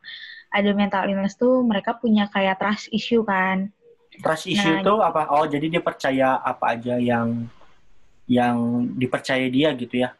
ada 0.48 0.70
mental 0.72 1.04
illness 1.08 1.36
tuh 1.36 1.64
mereka 1.64 1.96
punya 1.96 2.28
kayak 2.28 2.60
trust 2.60 2.92
issue 2.92 3.24
kan. 3.24 3.72
Trust 4.20 4.48
issue 4.48 4.80
Nah, 4.80 4.84
tuh 4.84 4.98
apa? 5.00 5.28
Oh 5.32 5.48
jadi 5.48 5.66
dia 5.68 5.82
percaya 5.84 6.40
apa 6.40 6.76
aja 6.76 7.00
yang 7.00 7.48
yang 8.28 8.84
dipercaya 8.96 9.48
dia 9.48 9.72
gitu 9.72 10.04
ya? 10.04 10.12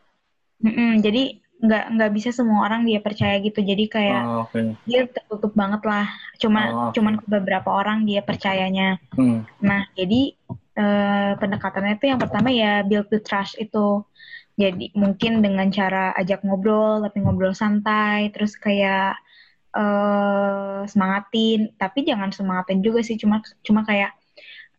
Mm-mm, 0.65 1.05
jadi 1.05 1.39
nggak 1.59 1.85
nggak 1.99 2.11
bisa 2.15 2.31
semua 2.31 2.65
orang 2.65 2.87
dia 2.87 3.03
percaya 3.03 3.37
gitu. 3.43 3.59
Jadi 3.61 3.85
kayak 3.91 4.23
oh, 4.25 4.47
oke. 4.47 4.61
dia 4.87 5.05
tertutup 5.11 5.53
banget 5.53 5.83
lah. 5.85 6.07
Cuman 6.39 6.65
Oh, 6.71 6.79
oke. 6.89 6.95
cuman 6.97 7.15
ke 7.19 7.27
beberapa 7.27 7.71
orang 7.75 8.07
dia 8.07 8.23
percayanya. 8.23 9.03
Hmm. 9.19 9.43
Nah, 9.59 9.91
jadi 9.99 10.38
eh, 10.79 11.33
pendekatannya 11.41 11.99
itu 11.99 12.07
yang 12.11 12.21
pertama 12.23 12.49
ya 12.55 12.87
build 12.87 13.09
the 13.11 13.21
trust 13.23 13.59
itu. 13.59 14.07
Jadi 14.59 14.91
mungkin 14.99 15.39
dengan 15.45 15.71
cara 15.71 16.11
ajak 16.19 16.43
ngobrol, 16.47 17.07
tapi 17.07 17.23
ngobrol 17.23 17.55
santai, 17.55 18.31
terus 18.35 18.59
kayak 18.59 19.19
eh 19.79 20.81
semangatin, 20.91 21.71
tapi 21.79 22.03
jangan 22.09 22.31
semangatin 22.35 22.81
juga 22.87 23.01
sih, 23.07 23.17
cuma 23.21 23.39
cuma 23.67 23.81
kayak 23.87 24.11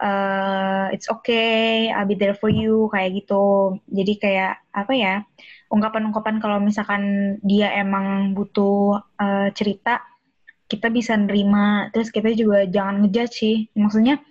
eh 0.03 0.85
it's 0.95 1.07
okay, 1.12 1.91
I'll 1.91 2.07
be 2.07 2.15
there 2.19 2.35
for 2.35 2.51
you 2.51 2.88
kayak 2.93 3.23
gitu. 3.23 3.77
Jadi 3.91 4.13
kayak 4.23 4.51
apa 4.75 4.93
ya? 4.95 5.13
Ungkapan-ungkapan 5.69 6.41
kalau 6.43 6.57
misalkan 6.63 7.38
dia 7.45 7.71
emang 7.77 8.33
butuh 8.35 8.99
eh, 9.21 9.49
cerita, 9.55 10.01
kita 10.69 10.93
bisa 10.93 11.17
nerima. 11.17 11.89
Terus 11.89 12.13
kita 12.13 12.29
juga 12.38 12.63
jangan 12.69 13.03
ngejudge 13.03 13.34
sih. 13.34 13.58
Maksudnya 13.73 14.21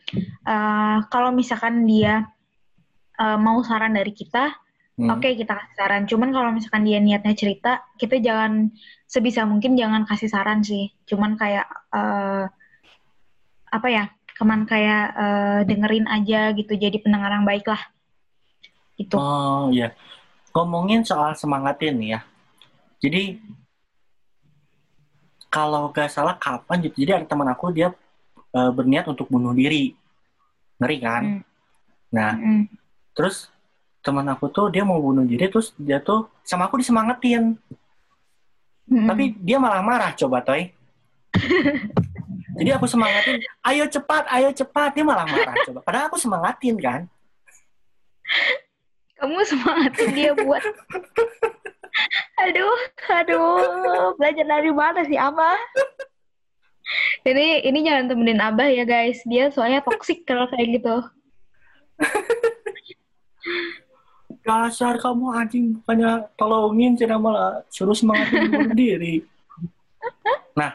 eh, 0.46 0.98
kalau 1.10 1.34
misalkan 1.34 1.84
dia 1.84 2.30
eh, 3.18 3.38
mau 3.38 3.58
saran 3.66 3.98
dari 3.98 4.14
kita, 4.14 4.54
Hmm. 4.98 5.14
oke 5.14 5.30
kita 5.30 5.54
kasih 5.54 5.76
saran. 5.78 6.02
Cuman 6.10 6.34
kalau 6.34 6.50
misalkan 6.50 6.82
dia 6.82 6.98
niatnya 6.98 7.30
cerita, 7.38 7.86
kita 7.94 8.18
jangan 8.18 8.74
sebisa 9.06 9.46
mungkin 9.46 9.78
jangan 9.78 10.02
kasih 10.02 10.26
saran 10.26 10.66
sih. 10.66 10.90
Cuman 11.06 11.38
kayak 11.38 11.70
eh, 11.94 12.44
apa 13.70 13.86
ya? 13.86 14.10
Cuman 14.34 14.66
kayak 14.66 15.04
eh, 15.14 15.60
dengerin 15.70 16.10
aja 16.10 16.50
gitu. 16.50 16.74
Jadi 16.74 16.98
pendengar 16.98 17.30
yang 17.30 17.46
baik 17.46 17.70
lah. 17.70 17.78
Gitu. 18.98 19.14
Oh 19.14 19.70
ya, 19.70 19.94
ngomongin 20.50 21.06
soal 21.06 21.30
semangatin 21.38 22.02
ya. 22.02 22.26
Jadi 22.98 23.38
kalau 25.48 25.88
gak 25.92 26.12
salah 26.12 26.36
kapan 26.36 26.84
gitu, 26.84 27.04
jadi 27.04 27.20
ada 27.20 27.26
teman 27.28 27.48
aku 27.48 27.72
dia 27.72 27.92
eh, 28.52 28.70
berniat 28.72 29.08
untuk 29.08 29.28
bunuh 29.28 29.52
diri, 29.56 29.96
ngeri 30.80 30.98
kan? 31.00 31.22
Hmm. 31.24 31.42
Nah, 32.08 32.32
Mm-mm. 32.36 32.64
terus 33.12 33.52
teman 34.00 34.24
aku 34.32 34.48
tuh 34.48 34.72
dia 34.72 34.84
mau 34.84 35.00
bunuh 35.00 35.24
diri, 35.24 35.48
terus 35.48 35.76
dia 35.76 36.00
tuh 36.00 36.28
sama 36.44 36.68
aku 36.68 36.80
disemangatin, 36.80 37.56
Mm-mm. 38.88 39.08
tapi 39.08 39.36
dia 39.40 39.60
malah 39.60 39.84
marah 39.84 40.12
coba 40.16 40.40
toy. 40.40 40.72
Jadi 42.58 42.74
aku 42.74 42.90
semangatin, 42.90 43.38
ayo 43.70 43.86
cepat, 43.86 44.26
ayo 44.34 44.50
cepat. 44.50 44.90
Dia 44.90 45.06
malah 45.06 45.22
marah 45.30 45.54
coba. 45.62 45.78
Padahal 45.78 46.10
aku 46.10 46.18
semangatin 46.18 46.74
kan. 46.74 47.00
Kamu 49.14 49.38
semangatin 49.46 50.08
dia 50.10 50.34
buat 50.34 50.58
aduh, 52.42 52.78
aduh, 53.10 54.14
belajar 54.16 54.46
dari 54.46 54.70
mana 54.72 55.00
sih 55.04 55.18
Abah? 55.18 55.58
Ini 57.26 57.68
ini 57.68 57.84
jangan 57.84 58.08
temenin 58.08 58.40
Abah 58.40 58.68
ya 58.72 58.88
guys. 58.88 59.20
Dia 59.28 59.52
soalnya 59.52 59.84
toksik 59.84 60.24
kalau 60.24 60.48
kayak 60.48 60.80
gitu. 60.80 60.96
Dasar 64.40 64.96
kamu 64.96 65.26
anjing 65.36 65.64
bukannya 65.80 66.24
tolongin 66.40 66.96
cina 66.96 67.20
malah 67.20 67.60
suruh 67.68 67.92
semangatin 67.92 68.72
diri. 68.72 69.20
Nah, 70.56 70.72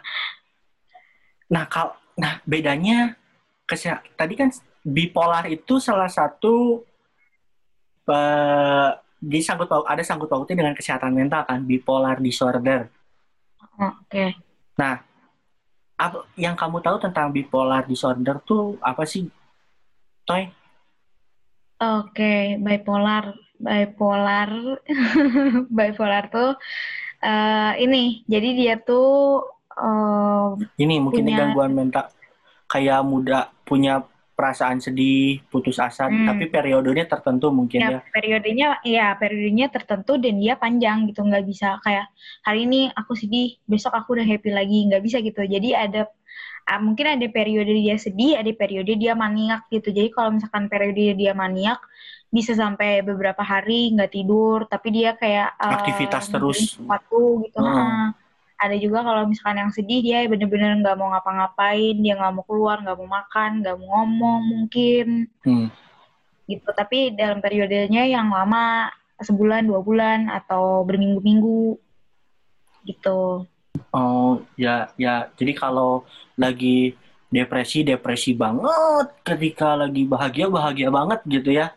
nah 1.49 1.65
kalau 1.65 1.97
nah 2.13 2.38
bedanya 2.45 3.17
kesehat 3.65 4.06
tadi 4.13 4.38
kan 4.38 4.54
bipolar 4.86 5.49
itu 5.49 5.82
salah 5.82 6.12
satu 6.12 6.86
eh 8.06 8.91
di 9.23 9.39
sangkut 9.39 9.71
paut 9.71 9.88
ada 9.88 10.03
sangkut 10.03 10.27
pautnya 10.27 10.59
dengan 10.59 10.75
kesehatan 10.75 11.15
mental 11.15 11.47
kan 11.47 11.63
bipolar 11.63 12.19
disorder. 12.19 12.91
Oh, 13.79 13.88
Oke. 14.03 14.36
Nah, 14.75 14.99
apa 15.95 16.27
yang 16.36 16.59
kamu 16.59 16.83
tahu 16.83 16.99
tentang 16.99 17.31
bipolar 17.31 17.88
disorder 17.88 18.43
tuh 18.43 18.75
apa 18.83 19.07
sih, 19.07 19.31
Toy? 20.27 20.51
Oke, 21.79 22.59
bipolar. 22.59 23.31
Bipolar. 23.55 24.49
bipolar 25.77 26.23
tuh 26.27 26.59
eh 27.23 27.71
ini. 27.79 28.27
Jadi 28.27 28.49
dia 28.59 28.75
tuh 28.75 29.39
eh, 29.71 30.47
Ini 30.77 30.99
mungkin 30.99 31.23
Punya- 31.23 31.39
gangguan 31.39 31.71
mental 31.71 32.12
kayak 32.67 32.99
muda 33.07 33.47
punya 33.63 34.03
perasaan 34.43 34.84
sedih, 34.84 35.39
putus 35.47 35.79
asa, 35.79 36.12
Hmm. 36.12 36.27
tapi 36.27 36.51
periodenya 36.51 37.08
tertentu 37.08 37.47
mungkin 37.47 37.79
ya. 37.79 37.89
ya 37.95 37.99
periodenya 38.12 38.67
ya 38.84 39.08
periodenya 39.15 39.71
tertentu 39.71 40.19
dan 40.19 40.36
dia 40.36 40.60
panjang 40.60 41.08
gitu 41.08 41.23
nggak 41.23 41.47
bisa 41.47 41.79
kayak 41.79 42.12
hari 42.43 42.67
ini 42.67 42.91
aku 42.91 43.15
sedih 43.15 43.56
besok 43.63 43.95
aku 43.95 44.19
udah 44.19 44.27
happy 44.27 44.51
lagi 44.51 44.91
nggak 44.91 44.99
bisa 44.99 45.23
gitu 45.23 45.47
jadi 45.47 45.88
ada 45.88 46.12
ah, 46.67 46.79
mungkin 46.84 47.08
ada 47.15 47.27
periode 47.32 47.71
dia 47.71 47.95
sedih 47.95 48.36
ada 48.36 48.51
periode 48.51 48.99
dia 48.99 49.15
maniak 49.15 49.63
gitu 49.71 49.95
jadi 49.95 50.12
kalau 50.12 50.36
misalkan 50.36 50.67
periode 50.67 51.15
dia 51.15 51.32
maniak 51.32 51.79
bisa 52.27 52.51
sampai 52.51 52.99
beberapa 52.99 53.45
hari 53.45 53.93
nggak 53.95 54.12
tidur 54.12 54.67
tapi 54.67 54.91
dia 54.91 55.15
kayak 55.15 55.56
eh, 55.56 55.71
Aktivitas 55.71 56.27
terus. 56.27 56.75
sesuatu 56.75 57.47
gitu 57.47 57.63
Hmm. 57.63 57.71
Heeh. 57.71 58.06
Ada 58.58 58.76
juga 58.80 59.04
kalau 59.04 59.28
misalkan 59.28 59.60
yang 59.60 59.72
sedih 59.74 60.00
dia 60.00 60.26
bener-bener 60.26 60.78
nggak 60.80 60.96
mau 60.96 61.12
ngapa-ngapain 61.12 61.96
dia 62.00 62.13
nggak 62.16 62.34
mau 62.34 62.46
keluar 62.48 62.80
nggak 62.80 62.98
mau 62.98 63.10
makan 63.10 63.52
nggak 63.62 63.76
mau 63.80 63.88
ngomong 64.02 64.42
mungkin 64.48 65.28
Hmm. 65.44 65.68
gitu 66.48 66.70
tapi 66.72 67.12
dalam 67.16 67.39
periodenya 67.39 68.04
yang 68.08 68.32
lama 68.32 68.92
sebulan 69.20 69.63
dua 69.68 69.80
bulan 69.80 70.28
atau 70.28 70.84
berminggu-minggu 70.84 71.78
gitu 72.84 73.48
Oh, 73.89 74.42
ya 74.54 74.89
ya. 74.98 75.30
Jadi 75.34 75.54
kalau 75.54 76.06
lagi 76.34 76.94
depresi, 77.30 77.82
depresi 77.82 78.34
banget, 78.34 79.10
ketika 79.26 79.74
lagi 79.74 80.06
bahagia, 80.06 80.46
bahagia 80.50 80.89
banget 80.94 81.20
gitu 81.26 81.50
ya. 81.54 81.74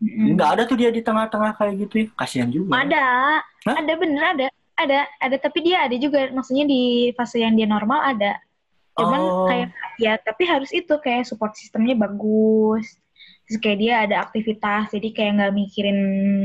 Mm-mm. 0.00 0.36
Nggak 0.36 0.48
ada 0.56 0.62
tuh 0.64 0.76
dia 0.76 0.88
di 0.92 1.00
tengah-tengah 1.04 1.52
kayak 1.56 1.74
gitu 1.88 1.94
ya. 2.04 2.06
Kasihan 2.16 2.48
juga. 2.48 2.80
ada 2.80 3.04
Hah? 3.64 3.76
ada 3.76 3.92
bener 3.96 4.24
ada 4.24 4.46
ada 4.78 5.10
ada 5.18 5.36
tapi 5.42 5.66
dia 5.66 5.84
ada 5.84 5.96
juga 5.98 6.30
maksudnya 6.30 6.64
di 6.64 7.10
fase 7.18 7.42
yang 7.42 7.58
dia 7.58 7.66
normal 7.66 8.14
ada 8.14 8.38
cuman 8.98 9.20
Oh. 9.22 9.46
kayak 9.46 9.68
ya 9.98 10.14
tapi 10.18 10.42
harus 10.46 10.70
itu 10.74 10.90
kayak 11.02 11.26
support 11.26 11.54
sistemnya 11.54 11.94
bagus 11.94 12.98
terus 13.46 13.58
kayak 13.62 13.78
dia 13.78 13.94
ada 14.06 14.16
aktivitas 14.26 14.90
jadi 14.94 15.08
kayak 15.14 15.32
nggak 15.38 15.54
mikirin 15.54 15.98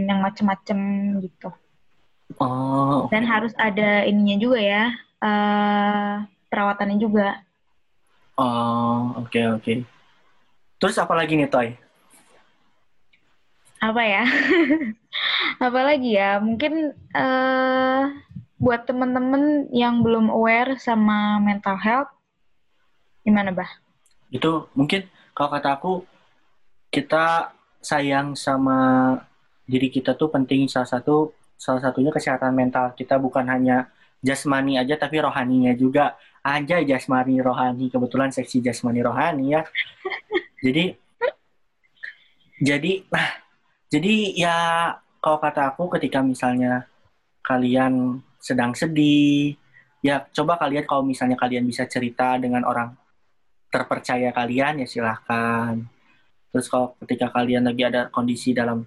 yang 0.09 0.19
macem-macem 0.21 0.79
gitu 1.21 1.49
Oh, 2.41 3.05
dan 3.13 3.29
harus 3.29 3.53
ada 3.61 4.09
ininya 4.09 4.41
juga 4.41 4.57
ya 4.57 4.83
eh 5.21 6.13
perawatannya 6.49 6.97
juga 6.97 7.45
oh, 8.41 9.21
oke 9.21 9.61
oke. 9.61 9.73
Terus 10.81 10.97
apa 10.97 11.13
lagi 11.15 11.37
nih, 11.37 11.47
Toy? 11.47 11.77
Apa 13.83 14.01
ya? 14.07 14.23
Apalagi 15.67 16.15
ya 16.15 16.39
mungkin 16.39 16.95
eh 17.11 18.03
buat 18.63 18.87
temen-temen 18.87 19.67
yang 19.75 19.99
belum 19.99 20.31
aware 20.31 20.79
sama 20.79 21.35
mental 21.43 21.75
health 21.75 22.11
gimana 23.27 23.51
bah? 23.51 23.67
Itu 24.31 24.71
mungkin 24.71 25.03
kalau 25.35 25.49
kata 25.51 25.69
aku, 25.75 25.93
kita 26.87 27.51
sayang 27.83 28.39
sama 28.39 29.19
diri 29.67 29.91
kita 29.91 30.15
tuh 30.15 30.31
penting 30.31 30.71
salah 30.71 30.87
satu 30.87 31.35
salah 31.59 31.83
satunya 31.83 32.11
kesehatan 32.11 32.55
mental 32.55 32.95
kita 32.95 33.19
bukan 33.19 33.47
hanya 33.51 33.91
jasmani 34.23 34.79
aja 34.79 34.95
tapi 34.95 35.19
rohaninya 35.19 35.75
juga. 35.75 36.15
Aja 36.43 36.83
jasmani 36.83 37.39
rohani 37.39 37.87
kebetulan 37.87 38.31
seksi 38.31 38.59
jasmani 38.59 38.99
rohani 38.99 39.55
ya. 39.55 39.63
Jadi 40.63 40.95
jadi 42.63 43.03
nah 43.11 43.43
jadi 43.93 44.33
ya 44.33 44.57
kalau 45.21 45.37
kata 45.37 45.69
aku 45.69 45.85
ketika 45.93 46.25
misalnya 46.25 46.89
kalian 47.45 48.25
sedang 48.41 48.73
sedih 48.73 49.53
ya 50.01 50.25
coba 50.33 50.57
kalian 50.57 50.89
kalau 50.89 51.05
misalnya 51.05 51.37
kalian 51.37 51.69
bisa 51.69 51.85
cerita 51.85 52.41
dengan 52.41 52.65
orang 52.65 52.97
terpercaya 53.69 54.33
kalian 54.33 54.81
ya 54.81 54.87
silahkan. 54.89 55.77
Terus 56.53 56.69
kalau 56.69 56.93
ketika 57.05 57.29
kalian 57.33 57.65
lagi 57.65 57.85
ada 57.85 58.09
kondisi 58.09 58.53
dalam 58.53 58.85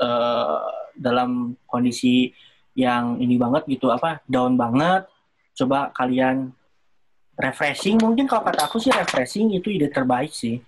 eh, 0.00 0.60
dalam 0.96 1.56
kondisi 1.64 2.32
yang 2.72 3.20
ini 3.20 3.36
banget 3.36 3.68
gitu 3.68 3.92
apa 3.92 4.24
down 4.24 4.56
banget 4.56 5.04
coba 5.56 5.92
kalian 5.92 6.52
refreshing. 7.36 8.00
Mungkin 8.00 8.24
kalau 8.28 8.44
kata 8.44 8.68
aku 8.68 8.80
sih 8.80 8.92
refreshing 8.92 9.52
itu 9.52 9.68
ide 9.68 9.92
terbaik 9.92 10.32
sih. 10.32 10.60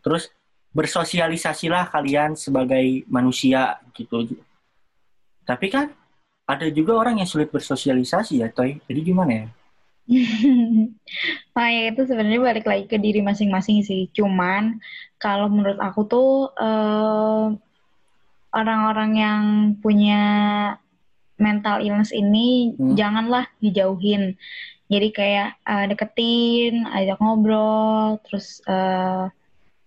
Terus 0.00 0.32
bersosialisasilah 0.78 1.90
kalian 1.90 2.38
sebagai 2.38 3.02
manusia 3.10 3.82
gitu 3.98 4.38
tapi 5.42 5.66
kan 5.74 5.90
ada 6.46 6.70
juga 6.70 6.94
orang 6.94 7.18
yang 7.18 7.28
sulit 7.28 7.50
bersosialisasi 7.50 8.46
ya 8.46 8.48
toy 8.54 8.78
jadi 8.86 9.00
gimana 9.02 9.32
ya 9.34 9.46
Nah, 11.56 11.68
ya 11.68 11.92
itu 11.92 12.02
sebenarnya 12.08 12.40
balik 12.40 12.64
lagi 12.64 12.84
ke 12.88 12.96
diri 12.96 13.20
masing-masing 13.20 13.84
sih. 13.84 14.08
Cuman 14.16 14.80
kalau 15.20 15.52
menurut 15.52 15.76
aku 15.76 16.00
tuh 16.08 16.30
eh, 16.56 17.46
orang-orang 18.56 19.10
yang 19.18 19.42
punya 19.84 20.22
mental 21.38 21.84
illness 21.84 22.10
ini 22.10 22.72
Hmm. 22.74 22.96
janganlah 22.96 23.46
dijauhin. 23.60 24.34
Jadi 24.88 25.08
kayak 25.12 25.60
eh, 25.68 25.84
deketin, 25.92 26.88
ajak 26.88 27.20
ngobrol, 27.20 28.16
terus 28.24 28.64
eh, 28.64 29.28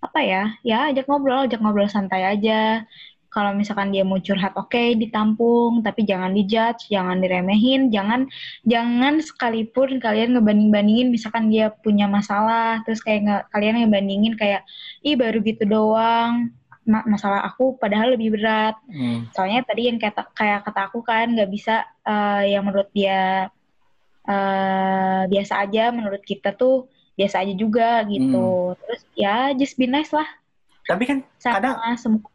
apa 0.06 0.20
ya? 0.32 0.38
Ya 0.70 0.76
ajak 0.90 1.06
ngobrol, 1.10 1.46
ajak 1.46 1.60
ngobrol 1.62 1.90
santai 1.96 2.22
aja. 2.34 2.86
Kalau 3.32 3.56
misalkan 3.56 3.96
dia 3.96 4.04
mau 4.04 4.20
curhat, 4.20 4.52
oke 4.60 5.00
ditampung, 5.02 5.80
tapi 5.88 6.04
jangan 6.04 6.36
dijudge, 6.36 6.92
jangan 6.92 7.18
diremehin, 7.24 7.88
jangan 7.96 8.28
jangan 8.68 9.14
sekalipun 9.24 10.04
kalian 10.04 10.36
ngebanding-bandingin 10.36 11.08
misalkan 11.16 11.48
dia 11.48 11.72
punya 11.84 12.06
masalah 12.12 12.84
terus 12.84 13.00
kayak 13.06 13.22
nge- 13.24 13.46
kalian 13.56 13.76
ngebandingin 13.88 14.34
kayak 14.36 14.62
ih 15.08 15.16
baru 15.16 15.40
gitu 15.48 15.64
doang 15.64 16.52
Ma- 16.84 17.08
masalah 17.08 17.40
aku 17.48 17.80
padahal 17.80 18.18
lebih 18.20 18.36
berat 18.36 18.76
Hmm. 18.92 19.32
soalnya 19.32 19.64
tadi 19.64 19.82
yang 19.88 19.98
kayak 20.02 20.16
kayak 20.36 20.60
kata 20.68 20.80
aku 20.92 21.00
kan 21.10 21.26
nggak 21.32 21.48
bisa 21.56 21.72
eh, 22.04 22.52
yang 22.52 22.64
menurut 22.68 22.90
dia 22.92 23.48
eh, 24.30 25.22
biasa 25.32 25.54
aja 25.66 25.82
menurut 25.98 26.22
kita 26.32 26.50
tuh 26.60 26.74
biasa 27.16 27.44
aja 27.44 27.54
juga 27.54 28.02
gitu. 28.08 28.76
Terus 28.80 29.02
ya 29.14 29.52
just 29.54 29.76
be 29.76 29.86
nice 29.86 30.12
lah. 30.12 30.26
Tapi 30.88 31.04
kan 31.06 31.18
kadang 31.38 31.76
sama 31.78 31.98
semua. 32.00 32.32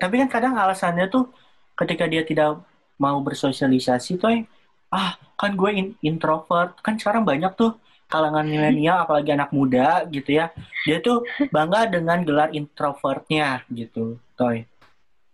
Tapi 0.00 0.14
kan 0.18 0.28
kadang 0.28 0.54
alasannya 0.58 1.06
tuh 1.06 1.30
ketika 1.78 2.10
dia 2.10 2.26
tidak 2.26 2.58
mau 2.98 3.18
bersosialisasi 3.22 4.18
tuh 4.18 4.44
ah 4.92 5.16
kan 5.38 5.54
gue 5.54 5.70
in- 5.72 5.96
introvert. 6.02 6.74
Kan 6.82 6.98
sekarang 6.98 7.22
banyak 7.22 7.54
tuh 7.54 7.78
kalangan 8.10 8.44
milenial 8.44 9.08
apalagi 9.08 9.32
anak 9.32 9.54
muda 9.54 10.04
gitu 10.10 10.36
ya. 10.42 10.50
Dia 10.84 10.98
tuh 11.00 11.24
bangga 11.54 11.88
dengan 11.88 12.20
gelar 12.26 12.50
introvertnya 12.52 13.62
gitu 13.70 14.18
toy. 14.34 14.66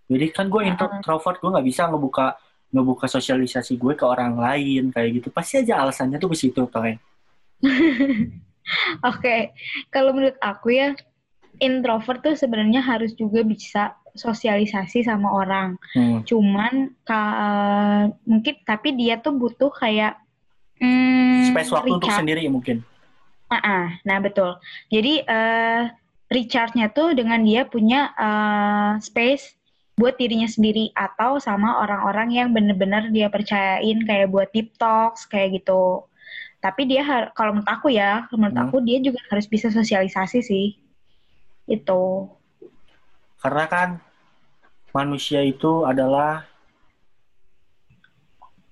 Jadi 0.09 0.27
kan 0.33 0.49
gue 0.49 0.62
intro- 0.64 0.92
introvert 0.92 1.37
gue 1.40 1.51
nggak 1.53 1.66
bisa 1.66 1.88
ngebuka 1.88 2.37
ngebuka 2.68 3.09
sosialisasi 3.09 3.81
gue 3.81 3.97
ke 3.97 4.05
orang 4.05 4.37
lain 4.37 4.92
kayak 4.92 5.21
gitu. 5.21 5.29
Pasti 5.33 5.64
aja 5.64 5.81
alasannya 5.81 6.21
tuh 6.21 6.33
ke 6.33 6.37
situ 6.37 6.68
toy 6.68 7.01
Oke, 9.04 9.52
kalau 9.92 10.12
menurut 10.12 10.37
aku 10.40 10.74
ya 10.76 10.92
introvert 11.59 12.22
tuh 12.22 12.35
sebenarnya 12.38 12.85
harus 12.85 13.14
juga 13.18 13.42
bisa 13.42 13.96
sosialisasi 14.14 15.07
sama 15.07 15.31
orang. 15.31 15.78
Hmm. 15.94 16.22
Cuman 16.26 16.94
ka- 17.07 18.11
mungkin 18.26 18.54
tapi 18.62 18.94
dia 18.94 19.18
tuh 19.18 19.35
butuh 19.35 19.70
kayak 19.74 20.18
Hmm, 20.78 21.50
Space 21.50 21.74
waktu 21.74 21.90
untuk 21.90 22.07
sendiri 22.07 22.46
mungkin. 22.46 22.87
Ah, 23.50 23.59
ah. 23.59 23.87
nah 24.07 24.22
betul. 24.22 24.54
Jadi 24.94 25.26
eh 25.26 25.90
recharge-nya 26.31 26.92
tuh 26.92 27.16
dengan 27.18 27.40
dia 27.42 27.66
punya 27.66 28.14
eh, 28.14 28.92
space 29.02 29.59
buat 29.98 30.14
dirinya 30.14 30.46
sendiri 30.46 30.94
atau 30.94 31.42
sama 31.42 31.83
orang-orang 31.83 32.31
yang 32.31 32.48
bener-bener 32.54 33.11
dia 33.11 33.26
percayain 33.26 34.07
kayak 34.07 34.31
buat 34.31 34.46
deep 34.54 34.78
talks 34.78 35.26
kayak 35.26 35.59
gitu. 35.59 36.07
Tapi 36.68 36.85
dia 36.85 37.00
har- 37.00 37.33
kalau 37.33 37.57
menurut 37.57 37.72
aku 37.72 37.88
ya, 37.88 38.28
menurut 38.28 38.52
Hmm. 38.52 38.64
aku 38.68 38.76
dia 38.85 39.00
juga 39.00 39.24
harus 39.33 39.48
bisa 39.48 39.72
sosialisasi 39.72 40.44
sih. 40.44 40.76
Itu. 41.64 42.28
Karena 43.40 43.64
kan 43.64 43.88
manusia 44.92 45.40
itu 45.40 45.88
adalah 45.88 46.44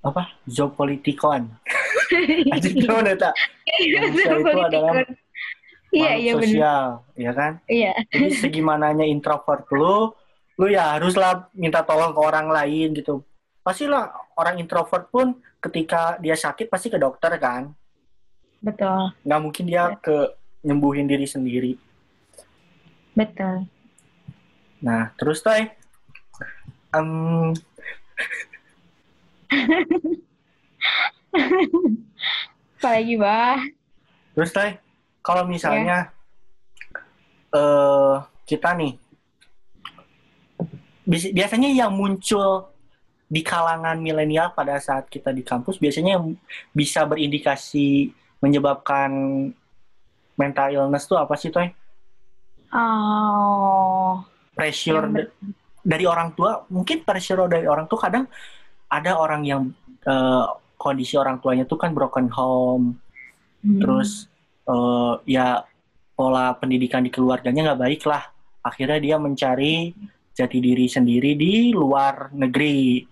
apa? 0.04 0.36
Zoopolitikon. 0.44 1.48
Gimana 2.84 3.16
tak? 3.16 3.32
Manusia 3.64 4.32
itu 4.36 4.58
adalah 4.60 4.92
Iya, 5.88 6.12
iya 6.20 6.32
sosial, 6.36 6.86
ya 7.16 7.32
kan? 7.32 7.52
Iya. 7.64 7.96
Jadi 8.12 8.28
segimananya 8.44 9.08
introvert 9.08 9.64
lu, 9.72 10.12
lu 10.60 10.66
ya 10.68 11.00
haruslah 11.00 11.48
minta 11.56 11.80
tolong 11.80 12.12
ke 12.12 12.20
orang 12.20 12.52
lain 12.52 12.92
gitu. 12.92 13.24
Pastilah 13.64 14.12
orang 14.36 14.60
introvert 14.60 15.08
pun 15.08 15.32
ketika 15.56 16.20
dia 16.20 16.36
sakit 16.36 16.68
pasti 16.68 16.92
ke 16.92 17.00
dokter 17.00 17.32
kan. 17.40 17.72
Betul. 18.60 19.12
Nggak 19.22 19.40
mungkin 19.42 19.64
dia 19.68 19.94
ke 20.00 20.34
nyembuhin 20.66 21.06
diri 21.06 21.26
sendiri. 21.28 21.78
Betul. 23.16 23.68
Nah, 24.82 25.12
terus 25.16 25.40
Toy, 25.40 25.70
em, 26.92 27.08
Apalagi, 32.76 33.14
Bah? 33.18 33.60
terus 34.36 34.52
Toy, 34.52 34.76
kalau 35.24 35.48
misalnya 35.48 36.12
eh 37.56 38.16
kita 38.46 38.76
nih, 38.76 38.94
biasanya 41.32 41.70
yang 41.72 41.90
muncul 41.94 42.68
di 43.26 43.42
kalangan 43.42 43.98
milenial 43.98 44.54
pada 44.54 44.78
saat 44.78 45.10
kita 45.10 45.34
di 45.34 45.42
kampus 45.42 45.82
biasanya 45.82 46.14
yang 46.14 46.38
bisa 46.70 47.02
berindikasi 47.02 48.14
menyebabkan 48.40 49.10
mental 50.36 50.68
illness 50.68 51.08
tuh 51.08 51.16
apa 51.16 51.34
sih 51.34 51.48
Toy? 51.48 51.68
Oh. 52.72 54.20
Pressure 54.52 55.06
da- 55.12 55.30
dari 55.80 56.04
orang 56.04 56.32
tua, 56.34 56.64
mungkin 56.72 57.04
pressure 57.04 57.46
dari 57.46 57.68
orang 57.68 57.86
tua 57.86 58.00
kadang 58.08 58.24
ada 58.88 59.12
orang 59.16 59.42
yang 59.44 59.62
eh, 60.06 60.46
kondisi 60.78 61.18
orang 61.18 61.42
tuanya 61.42 61.66
tuh 61.66 61.78
kan 61.78 61.90
broken 61.90 62.30
home, 62.30 62.94
Hmm. 63.64 63.80
terus 63.82 64.30
eh, 64.66 65.14
ya 65.26 65.66
pola 66.14 66.54
pendidikan 66.54 67.02
di 67.02 67.10
keluarganya 67.10 67.72
nggak 67.72 67.82
baik 67.82 68.02
lah. 68.06 68.22
Akhirnya 68.62 68.98
dia 69.02 69.16
mencari 69.18 69.90
jati 70.30 70.58
diri 70.62 70.86
sendiri 70.86 71.34
di 71.34 71.74
luar 71.74 72.30
negeri, 72.34 73.02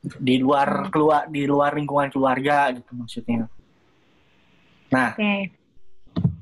di 0.00 0.34
luar 0.40 0.88
Hmm. 0.88 0.90
keluar 0.92 1.22
di 1.28 1.44
luar 1.44 1.76
lingkungan 1.76 2.08
keluarga 2.08 2.72
gitu 2.72 2.90
maksudnya. 2.96 3.48
Nah, 4.90 5.14
Oke. 5.14 5.54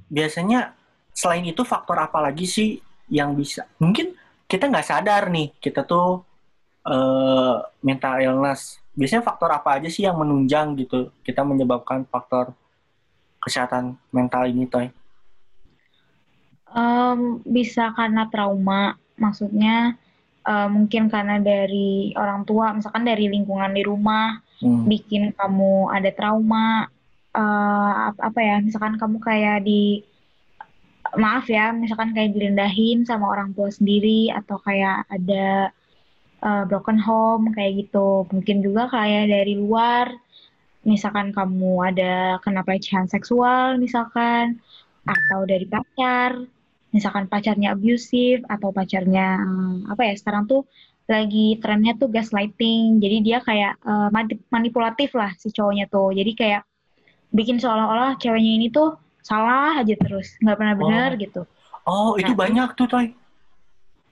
biasanya 0.09 0.73
selain 1.13 1.45
itu 1.45 1.63
faktor 1.67 2.01
apa 2.01 2.19
lagi 2.23 2.49
sih 2.49 2.81
yang 3.13 3.37
bisa 3.37 3.67
mungkin 3.81 4.15
kita 4.49 4.69
nggak 4.71 4.87
sadar 4.87 5.29
nih 5.29 5.53
kita 5.61 5.85
tuh 5.85 6.23
eh, 6.87 7.57
mental 7.85 8.23
illness 8.23 8.79
biasanya 8.97 9.27
faktor 9.27 9.51
apa 9.53 9.77
aja 9.77 9.89
sih 9.91 10.07
yang 10.07 10.17
menunjang 10.17 10.79
gitu 10.79 11.11
kita 11.27 11.43
menyebabkan 11.45 12.07
faktor 12.09 12.55
kesehatan 13.43 13.99
mental 14.15 14.47
ini 14.49 14.65
toy 14.71 14.89
Em, 16.69 17.41
bisa 17.49 17.97
karena 17.97 18.29
trauma, 18.29 18.93
maksudnya 19.17 19.97
eh, 20.45 20.69
mungkin 20.69 21.09
karena 21.09 21.41
dari 21.41 22.13
orang 22.13 22.45
tua, 22.45 22.77
misalkan 22.77 23.05
dari 23.09 23.29
lingkungan 23.29 23.73
di 23.73 23.83
rumah, 23.85 24.41
Hmm. 24.59 24.91
bikin 24.91 25.31
kamu 25.39 25.87
ada 25.95 26.11
trauma, 26.11 26.91
ap- 27.35 28.23
apa 28.29 28.41
ya, 28.41 28.55
misalkan 28.65 28.95
kamu 29.01 29.19
kayak 29.21 29.57
di, 29.67 30.03
maaf 31.17 31.49
ya, 31.49 31.73
misalkan 31.73 32.13
kayak 32.17 32.33
direndahin 32.37 33.05
sama 33.09 33.29
orang 33.33 33.51
tua 33.57 33.69
sendiri, 33.73 34.29
atau 34.33 34.57
kayak 34.61 35.09
ada 35.09 35.73
eh, 36.45 36.65
broken 36.69 36.99
home, 37.01 37.45
kayak 37.57 37.73
gitu. 37.87 38.29
Mungkin 38.35 38.57
juga 38.67 38.89
kayak 38.93 39.29
dari 39.33 39.55
luar, 39.57 40.07
misalkan 40.87 41.33
kamu 41.37 41.73
ada 41.93 42.39
kena 42.45 42.63
pelecehan 42.67 43.09
seksual, 43.09 43.77
misalkan, 43.81 44.61
atau 45.09 45.41
dari 45.49 45.65
pacar, 45.65 46.37
misalkan 46.93 47.29
pacarnya 47.29 47.77
abusive 47.77 48.45
atau 48.49 48.73
pacarnya 48.73 49.41
eh, 49.41 49.75
apa 49.93 50.03
ya 50.09 50.15
sekarang 50.17 50.45
tuh 50.49 50.65
lagi 51.09 51.57
trennya 51.65 51.97
tuh 51.97 52.13
gaslighting 52.13 53.01
jadi 53.01 53.17
dia 53.25 53.39
kayak 53.41 53.81
mani- 54.13 54.45
manipulatif 54.53 55.17
lah 55.17 55.33
si 55.41 55.49
cowoknya 55.49 55.89
tuh 55.89 56.13
jadi 56.13 56.33
kayak 56.37 56.63
bikin 57.31 57.57
seolah-olah 57.57 58.17
ceweknya 58.17 58.53
ini 58.57 58.67
tuh 58.69 58.97
salah 59.21 59.79
aja 59.79 59.93
terus 59.95 60.37
nggak 60.41 60.57
pernah 60.57 60.75
benar 60.75 61.11
Oh. 61.13 61.19
gitu. 61.19 61.41
Oh 61.85 62.11
itu 62.17 62.33
Nah, 62.33 62.39
banyak 62.39 62.69
tuh 62.75 62.87
toy. 62.87 63.07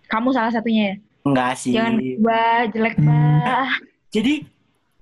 Kamu 0.07 0.31
salah 0.31 0.53
satunya 0.53 0.83
ya? 0.93 0.97
Enggak 1.25 1.53
sih. 1.59 1.73
Jangan 1.75 1.95
bah 2.21 2.63
jelek 2.71 2.97
bah 3.01 3.71
jadi 4.09 4.47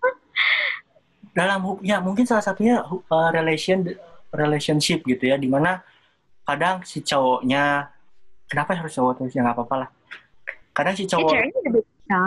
dalam 1.39 1.79
ya 1.83 1.99
mungkin 1.99 2.25
salah 2.25 2.43
satunya 2.43 2.81
uh, 2.87 3.31
relation 3.31 3.83
relationship 4.31 5.03
gitu 5.03 5.31
ya 5.31 5.37
di 5.37 5.47
mana 5.47 5.83
kadang 6.45 6.83
si 6.83 7.01
cowoknya 7.01 7.91
kenapa 8.47 8.77
harus 8.77 8.95
cowok 8.95 9.13
terus 9.19 9.33
ya 9.35 9.43
nggak 9.43 9.57
apa-apa 9.57 9.77
lah. 9.87 9.91
Kadang 10.71 10.95
si 10.95 11.07
ya 11.07 11.11
cowok 11.15 11.31
bisa. 11.71 12.23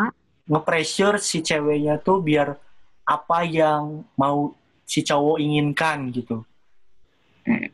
nge-pressure 0.47 1.17
si 1.19 1.43
ceweknya 1.43 2.00
tuh 2.00 2.19
biar 2.19 2.56
apa 3.04 3.43
yang 3.43 4.04
mau 4.15 4.52
si 4.88 5.04
cowok 5.04 5.38
inginkan 5.43 6.08
gitu. 6.15 6.47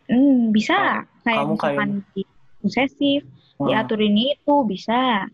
Hmm, 0.09 0.49
bisa. 0.49 1.05
Kayak 1.21 1.45
kamu 1.45 1.53
misalkan 1.53 1.89
di 2.17 2.25
posesif 2.59 3.21
diaturin 3.61 4.17
itu 4.17 4.55
bisa. 4.65 5.29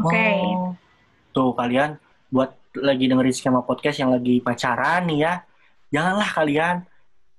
Oke. 0.00 0.28
Oh. 0.40 0.72
tuh 1.30 1.54
kalian 1.54 1.94
buat 2.26 2.58
lagi 2.74 3.06
dengerin 3.06 3.30
skema 3.30 3.62
podcast 3.62 4.02
yang 4.02 4.10
lagi 4.10 4.42
pacaran 4.42 5.06
nih 5.06 5.30
ya 5.30 5.46
janganlah 5.94 6.26
kalian 6.26 6.82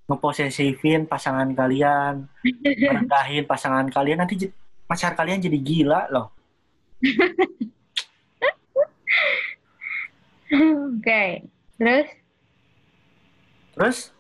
ngeposesifin 0.08 1.08
pasangan 1.12 1.52
kalian 1.52 2.28
merendahin 2.88 3.44
pasangan 3.44 3.92
kalian 3.92 4.24
nanti 4.24 4.48
pacar 4.88 5.12
kalian 5.16 5.44
jadi 5.44 5.60
gila 5.60 6.08
loh. 6.12 6.32
Oke 10.92 11.48
terus 11.80 12.08
terus? 13.82 14.14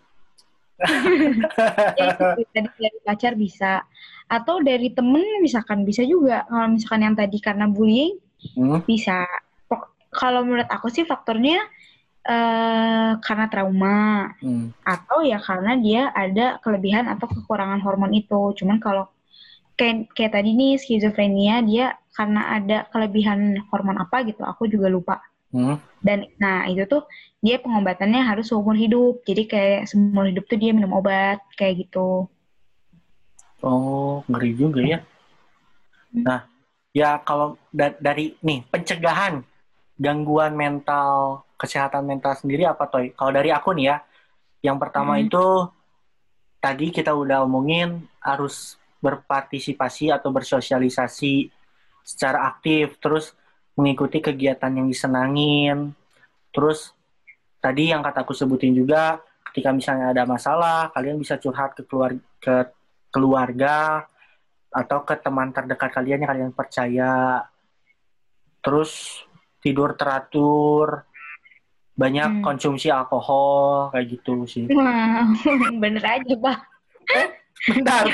Jadi 2.02 2.44
tadi 2.50 2.70
dari 2.82 3.00
pacar 3.06 3.38
bisa. 3.38 3.86
Atau 4.26 4.66
dari 4.66 4.90
temen 4.90 5.22
misalkan 5.46 5.86
bisa 5.86 6.02
juga. 6.02 6.50
Kalau 6.50 6.74
misalkan 6.74 7.06
yang 7.06 7.14
tadi 7.14 7.38
karena 7.38 7.70
bullying 7.70 8.18
Hmm, 8.58 8.82
bisa. 8.90 9.22
Kalau 10.10 10.42
menurut 10.42 10.66
aku 10.66 10.90
sih 10.90 11.06
faktornya 11.06 11.62
eh 12.26 13.12
karena 13.22 13.46
trauma. 13.54 14.34
Hmm. 14.42 14.74
atau 14.82 15.22
ya 15.22 15.38
karena 15.38 15.78
dia 15.78 16.10
ada 16.10 16.58
kelebihan 16.66 17.06
atau 17.06 17.30
kekurangan 17.30 17.86
hormon 17.86 18.18
itu. 18.18 18.58
Cuman 18.58 18.82
kalau 18.82 19.06
kayak 19.78 20.10
kayak 20.18 20.34
tadi 20.38 20.58
nih 20.58 20.82
skizofrenia 20.82 21.62
dia 21.66 21.98
karena 22.18 22.58
ada 22.60 22.78
kelebihan 22.92 23.62
hormon 23.72 23.98
apa 23.98 24.22
gitu 24.28 24.44
aku 24.44 24.68
juga 24.68 24.92
lupa 24.92 25.16
Hmm. 25.52 25.78
dan 26.00 26.26
nah 26.40 26.66
itu 26.66 26.88
tuh 26.88 27.04
dia 27.44 27.60
pengobatannya 27.60 28.24
harus 28.24 28.50
seumur 28.50 28.74
hidup 28.74 29.22
jadi 29.28 29.44
kayak 29.46 29.80
seumur 29.92 30.26
hidup 30.32 30.48
tuh 30.48 30.58
dia 30.58 30.72
minum 30.72 30.96
obat 30.96 31.44
kayak 31.60 31.86
gitu 31.88 32.32
Oh, 33.62 34.26
ngeri 34.26 34.58
juga 34.58 34.82
ya. 34.82 35.00
Hmm. 36.10 36.26
Nah, 36.26 36.40
ya 36.92 37.22
kalau 37.22 37.62
da- 37.70 37.94
dari 38.02 38.34
nih 38.42 38.66
pencegahan 38.66 39.46
gangguan 40.02 40.58
mental, 40.58 41.46
kesehatan 41.62 42.10
mental 42.10 42.34
sendiri 42.34 42.66
apa 42.66 42.90
toy? 42.90 43.14
Kalau 43.14 43.30
dari 43.30 43.54
aku 43.54 43.78
nih 43.78 43.86
ya, 43.94 43.98
yang 44.66 44.82
pertama 44.82 45.22
Hmm. 45.22 45.30
itu 45.30 45.46
tadi 46.58 46.90
kita 46.90 47.14
udah 47.14 47.46
omongin 47.46 48.02
harus 48.18 48.82
berpartisipasi 48.98 50.10
atau 50.10 50.34
bersosialisasi 50.34 51.50
secara 52.02 52.50
aktif, 52.50 52.98
terus 52.98 53.38
mengikuti 53.76 54.20
kegiatan 54.20 54.72
yang 54.72 54.88
disenangin, 54.88 55.96
terus 56.52 56.92
tadi 57.64 57.90
yang 57.94 58.04
kataku 58.04 58.36
sebutin 58.36 58.76
juga 58.76 59.22
ketika 59.52 59.72
misalnya 59.72 60.16
ada 60.16 60.24
masalah, 60.24 60.92
kalian 60.96 61.20
bisa 61.20 61.36
curhat 61.36 61.76
ke 61.76 61.84
keluarga 61.88 62.20
ke 62.42 62.56
keluarga 63.12 64.08
atau 64.72 65.04
ke 65.04 65.20
teman 65.20 65.52
terdekat 65.52 65.92
kalian 65.92 66.24
yang 66.24 66.32
kalian 66.32 66.52
percaya. 66.56 67.44
Terus 68.64 69.22
tidur 69.60 69.94
teratur, 70.00 71.04
banyak 71.92 72.40
Hmm. 72.40 72.44
konsumsi 72.44 72.88
alkohol 72.88 73.92
kayak 73.92 74.08
gitu 74.16 74.48
sih. 74.48 74.66
Wah, 74.72 75.28
bener 75.84 76.02
aja, 76.02 76.34
Bah. 76.40 76.58
Bentar. 77.68 78.08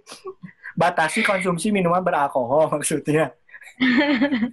Batasi 0.80 1.20
konsumsi 1.20 1.68
minuman 1.68 2.00
beralkohol 2.00 2.72
maksudnya. 2.72 3.34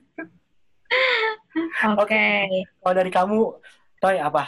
Oke. 1.99 2.27
Kalau 2.81 2.95
dari 2.95 3.11
kamu, 3.11 3.39
Toy 3.99 4.15
apa? 4.17 4.47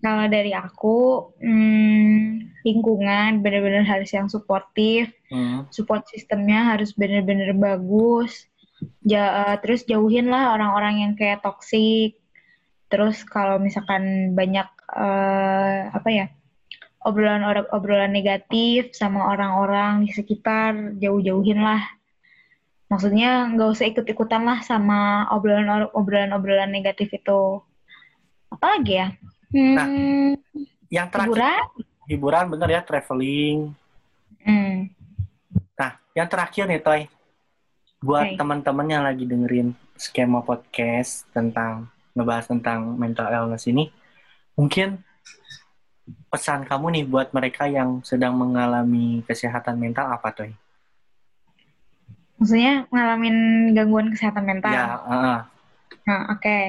Kalau 0.00 0.24
dari 0.32 0.56
aku, 0.56 1.28
hmm, 1.44 2.64
lingkungan 2.64 3.44
bener-bener 3.44 3.84
harus 3.84 4.08
yang 4.16 4.32
suportif, 4.32 5.12
Hmm. 5.30 5.68
support 5.70 6.02
sistemnya 6.10 6.74
harus 6.74 6.90
bener-bener 6.96 7.54
bagus. 7.54 8.48
Ja- 9.04 9.52
eh, 9.52 9.56
terus 9.62 9.84
jauhin 9.86 10.32
lah 10.32 10.56
orang-orang 10.56 11.04
yang 11.04 11.12
kayak 11.14 11.44
toksik. 11.44 12.16
Terus 12.90 13.22
kalau 13.28 13.60
misalkan 13.62 14.34
banyak 14.34 14.66
eh, 14.90 15.80
apa 15.94 16.08
ya 16.10 16.26
obrolan 17.06 17.44
obrolan 17.70 18.10
negatif 18.10 18.90
sama 18.96 19.30
orang-orang 19.30 20.08
di 20.08 20.10
sekitar, 20.10 20.98
jauh-jauhin 20.98 21.62
lah. 21.62 21.84
Maksudnya 22.90 23.46
nggak 23.54 23.70
usah 23.70 23.86
ikut-ikutan 23.86 24.42
lah 24.42 24.58
sama 24.66 25.30
obrolan 25.30 25.86
obrolan 25.94 26.34
obrolan 26.34 26.74
negatif 26.74 27.06
itu. 27.14 27.62
Apalagi 28.50 28.98
ya? 28.98 29.08
Hmm, 29.54 30.34
Yang 30.90 31.08
terakhir 31.14 31.38
hiburan? 31.38 31.62
hiburan 32.10 32.44
bener 32.50 32.68
ya 32.74 32.80
traveling. 32.82 33.70
Hmm. 34.42 34.90
Nah, 35.78 35.92
yang 36.18 36.26
terakhir 36.26 36.66
nih 36.66 36.82
Toy. 36.82 37.02
Buat 38.02 38.34
Oke. 38.34 38.36
teman-teman 38.40 38.86
yang 38.90 39.04
lagi 39.06 39.22
dengerin 39.28 39.76
skema 39.94 40.42
podcast 40.42 41.28
tentang 41.30 41.86
ngebahas 42.16 42.48
tentang 42.50 42.96
mental 42.98 43.28
illness 43.30 43.70
ini, 43.70 43.92
mungkin 44.58 44.98
pesan 46.26 46.66
kamu 46.66 46.86
nih 46.96 47.04
buat 47.06 47.30
mereka 47.30 47.70
yang 47.70 48.02
sedang 48.02 48.34
mengalami 48.34 49.22
kesehatan 49.30 49.78
mental 49.78 50.10
apa 50.10 50.34
Toy? 50.34 50.50
Maksudnya 52.40 52.88
ngalamin 52.88 53.36
gangguan 53.76 54.08
kesehatan 54.16 54.48
mental. 54.48 54.72
Ya, 54.72 54.96
heeh. 54.96 55.38
Nah, 56.08 56.20
oke. 56.32 56.60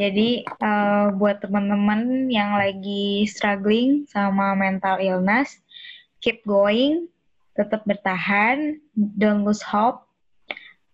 Jadi 0.00 0.42
eh, 0.48 1.06
buat 1.12 1.44
teman-teman 1.44 2.32
yang 2.32 2.56
lagi 2.56 3.28
struggling 3.28 4.08
sama 4.08 4.56
mental 4.56 4.96
illness, 4.98 5.60
keep 6.24 6.40
going, 6.48 7.12
tetap 7.52 7.84
bertahan, 7.84 8.80
don't 8.96 9.44
lose 9.44 9.60
hope. 9.60 10.08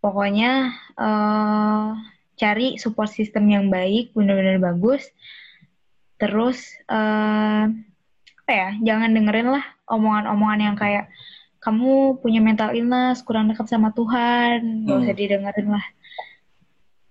Pokoknya 0.02 0.74
eh, 0.98 1.88
cari 2.34 2.82
support 2.82 3.14
system 3.14 3.46
yang 3.46 3.70
baik, 3.70 4.10
benar-benar 4.10 4.58
bagus. 4.58 5.06
Terus 6.18 6.58
eh, 6.90 7.64
apa 8.42 8.50
ya? 8.50 8.74
Jangan 8.82 9.14
dengerin 9.14 9.54
lah 9.54 9.64
omongan-omongan 9.86 10.60
yang 10.66 10.76
kayak 10.76 11.06
kamu 11.60 12.18
punya 12.24 12.40
mental 12.40 12.72
illness, 12.72 13.20
kurang 13.20 13.52
dekat 13.52 13.68
sama 13.68 13.92
Tuhan, 13.92 14.84
nggak 14.84 14.96
Hmm. 14.96 15.04
usah 15.04 15.16
didengerin 15.16 15.68
lah. 15.68 15.84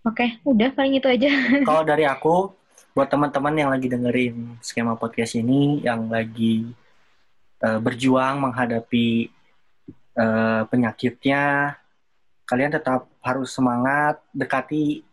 Oke, 0.10 0.42
udah 0.42 0.70
paling 0.74 0.98
itu 0.98 1.06
aja. 1.06 1.30
Kalau 1.70 1.84
dari 1.86 2.08
aku, 2.08 2.50
buat 2.98 3.08
teman-teman 3.08 3.54
yang 3.54 3.70
lagi 3.70 3.86
dengerin 3.86 4.58
skema 4.60 4.98
podcast 4.98 5.38
ini, 5.38 5.86
yang 5.86 6.10
lagi 6.10 6.66
eh, 7.60 7.80
berjuang 7.80 8.40
menghadapi 8.40 9.30
eh, 10.16 10.62
penyakitnya, 10.66 11.76
kalian 12.44 12.72
tetap 12.74 13.06
harus 13.22 13.54
semangat, 13.54 14.18
dekati 14.34 15.04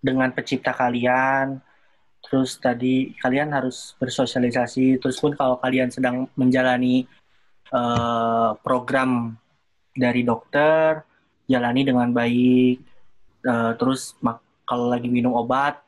dengan 0.00 0.32
pencipta 0.32 0.72
kalian. 0.72 1.60
Terus 2.22 2.56
tadi 2.56 3.12
kalian 3.18 3.50
harus 3.50 3.92
bersosialisasi. 3.98 5.02
Terus 5.02 5.18
pun 5.18 5.34
kalau 5.34 5.58
kalian 5.58 5.90
sedang 5.90 6.30
menjalani 6.38 7.04
eh, 7.72 8.50
program 8.60 9.32
dari 9.92 10.22
dokter, 10.24 11.02
jalani 11.48 11.82
dengan 11.84 12.08
baik. 12.12 12.78
Eh, 13.42 13.72
terus 13.74 14.14
kalau 14.62 14.86
lagi 14.86 15.10
minum 15.10 15.34
obat 15.34 15.82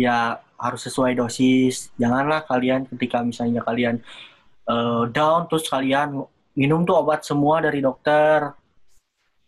ya 0.00 0.40
harus 0.56 0.80
sesuai 0.88 1.20
dosis 1.20 1.92
janganlah 2.00 2.42
kalian 2.48 2.88
ketika 2.88 3.20
misalnya 3.20 3.60
kalian 3.60 4.00
eh, 4.64 5.04
down 5.12 5.44
terus 5.52 5.68
kalian 5.68 6.24
minum 6.56 6.88
tuh 6.88 6.96
obat 7.04 7.28
semua 7.28 7.60
dari 7.60 7.84
dokter 7.84 8.56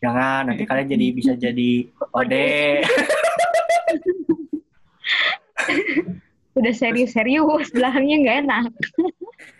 jangan 0.05 0.53
nanti 0.53 0.69
kalian 0.69 0.93
jadi 0.93 1.07
bisa 1.19 1.33
jadi 1.33 1.89
ode 2.13 2.85
Udah 6.51 6.75
serius-serius, 6.75 7.71
belakangnya 7.73 8.17
nggak 8.21 8.37
enak. 8.45 8.73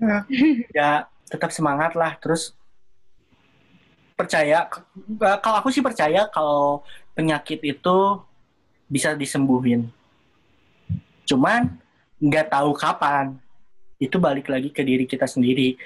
ya 0.76 1.06
tetap 1.28 1.52
semangat 1.52 1.92
lah. 1.94 2.16
Terus 2.18 2.56
percaya 4.16 4.68
eh, 4.68 5.38
kalau 5.40 5.56
aku 5.60 5.68
sih 5.72 5.84
percaya 5.84 6.28
kalau 6.28 6.84
penyakit 7.14 7.60
itu 7.62 7.96
bisa 8.88 9.14
disembuhin. 9.14 9.88
Cuman 11.28 11.70
nggak 12.18 12.50
tahu 12.50 12.74
kapan. 12.74 13.36
Itu 14.00 14.16
balik 14.16 14.48
lagi 14.48 14.72
ke 14.72 14.80
diri 14.80 15.04
kita 15.04 15.28
sendiri. 15.28 15.76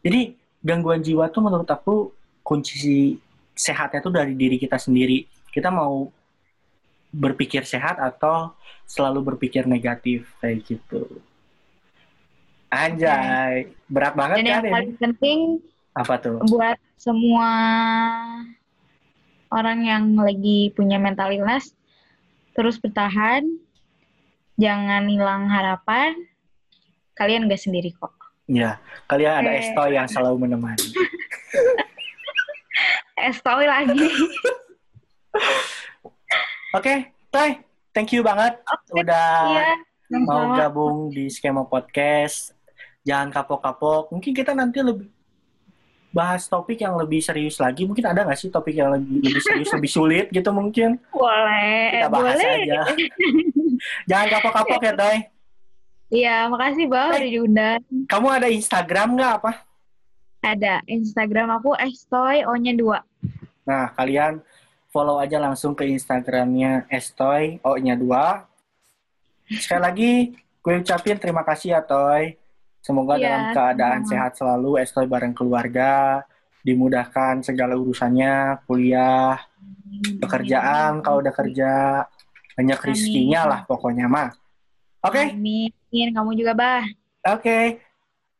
Jadi 0.00 0.34
gangguan 0.64 1.04
jiwa 1.04 1.28
tuh 1.28 1.44
menurut 1.44 1.68
aku 1.68 2.12
kunci 2.40 3.20
sehatnya 3.52 4.00
tuh 4.00 4.12
dari 4.12 4.32
diri 4.32 4.56
kita 4.56 4.80
sendiri. 4.80 5.28
Kita 5.52 5.68
mau 5.68 6.08
berpikir 7.12 7.66
sehat 7.66 8.00
atau 8.00 8.54
selalu 8.86 9.34
berpikir 9.34 9.66
negatif 9.66 10.30
kayak 10.38 10.62
gitu 10.66 11.20
anjay 12.70 13.74
berat 13.90 14.14
banget 14.14 14.36
Dan 14.40 14.46
yang 14.46 14.54
kan 14.54 14.64
ini 14.64 14.72
paling 14.74 14.94
penting 14.98 15.38
apa 15.98 16.14
tuh 16.22 16.38
buat 16.46 16.78
semua 16.94 17.50
orang 19.50 19.82
yang 19.82 20.04
lagi 20.14 20.70
punya 20.72 20.96
mental 20.96 21.34
illness, 21.34 21.74
terus 22.54 22.78
bertahan, 22.78 23.42
jangan 24.54 25.10
hilang 25.10 25.50
harapan. 25.50 26.14
Kalian 27.18 27.50
nggak 27.50 27.60
sendiri 27.60 27.90
kok. 27.92 28.14
Ya, 28.46 28.78
kalian 29.10 29.42
ada 29.42 29.50
Oke. 29.50 29.58
Esto 29.62 29.82
yang 29.90 30.06
selalu 30.06 30.46
menemani. 30.46 30.88
Estoy 33.28 33.66
lagi. 33.68 33.94
Oke, 36.78 37.10
Toy, 37.28 37.58
thank 37.90 38.14
you 38.14 38.22
banget 38.22 38.56
udah 38.94 39.30
Iya. 39.50 40.18
mau 40.22 40.54
gabung 40.54 41.10
di 41.10 41.26
skema 41.30 41.66
podcast. 41.66 42.54
Jangan 43.10 43.34
kapok-kapok. 43.34 44.14
Mungkin 44.14 44.30
kita 44.30 44.54
nanti 44.54 44.78
lebih 44.78 45.10
bahas 46.14 46.46
topik 46.46 46.78
yang 46.78 46.94
lebih 46.94 47.18
serius 47.18 47.58
lagi. 47.58 47.82
Mungkin 47.82 48.06
ada 48.06 48.22
nggak 48.22 48.38
sih 48.38 48.54
topik 48.54 48.78
yang 48.78 48.94
lebih, 48.94 49.18
lebih 49.18 49.42
serius, 49.42 49.70
lebih 49.76 49.90
sulit 49.90 50.26
gitu 50.30 50.50
mungkin? 50.54 50.94
Boleh, 51.10 51.90
Kita 51.98 52.06
bahas 52.06 52.38
boleh. 52.38 52.54
aja. 52.62 52.80
Jangan 54.10 54.26
kapok-kapok 54.38 54.80
ya, 54.86 54.92
Toy. 54.94 55.18
Iya, 56.10 56.36
makasih 56.50 56.86
Bang 56.90 57.14
udah 57.14 57.22
diundang. 57.22 57.80
Kamu 58.06 58.26
ada 58.30 58.46
Instagram 58.50 59.18
nggak 59.18 59.32
apa? 59.42 59.52
Ada 60.42 60.82
Instagram 60.86 61.54
aku 61.58 61.74
Estoy 61.78 62.42
O-nya 62.46 62.74
2. 62.74 63.66
Nah, 63.66 63.94
kalian 63.94 64.42
follow 64.90 65.22
aja 65.22 65.38
langsung 65.38 65.74
ke 65.78 65.86
Instagramnya 65.86 66.90
Estoy, 66.90 67.62
O-nya 67.62 67.94
2. 67.94 68.42
Sekali 69.54 69.82
lagi, 69.82 70.12
gue 70.62 70.74
ucapin 70.82 71.18
terima 71.18 71.46
kasih 71.46 71.78
ya, 71.78 71.82
Toy. 71.86 72.39
Semoga 72.80 73.20
Iya, 73.20 73.28
dalam 73.28 73.44
keadaan 73.52 74.02
sehat 74.08 74.32
selalu, 74.40 74.80
Estoy 74.80 75.04
bareng 75.04 75.36
keluarga, 75.36 76.24
dimudahkan 76.64 77.44
segala 77.44 77.76
urusannya, 77.76 78.64
kuliah, 78.64 79.36
pekerjaan, 80.20 81.04
kalau 81.04 81.20
udah 81.20 81.34
kerja, 81.34 81.72
banyak 82.56 82.78
Amin. 82.80 82.88
rizkinya 82.88 83.42
lah 83.44 83.60
pokoknya 83.68 84.08
mah. 84.08 84.32
Oke, 85.04 85.32
Amin. 85.36 85.72
Kamu 85.90 86.32
juga, 86.36 86.52
Bah. 86.56 86.84
Oke, 87.36 87.80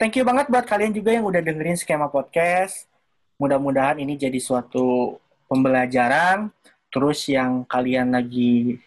thank 0.01 0.17
you 0.17 0.25
banget 0.25 0.49
buat 0.49 0.65
kalian 0.65 0.93
juga 0.97 1.13
yang 1.13 1.29
udah 1.29 1.41
dengerin 1.45 1.77
skema 1.77 2.09
podcast. 2.09 2.89
Mudah-mudahan 3.37 4.01
ini 4.01 4.17
jadi 4.17 4.37
suatu 4.41 5.21
pembelajaran. 5.49 6.53
Terus 6.89 7.29
yang 7.29 7.65
kalian 7.69 8.13
lagi 8.13 8.81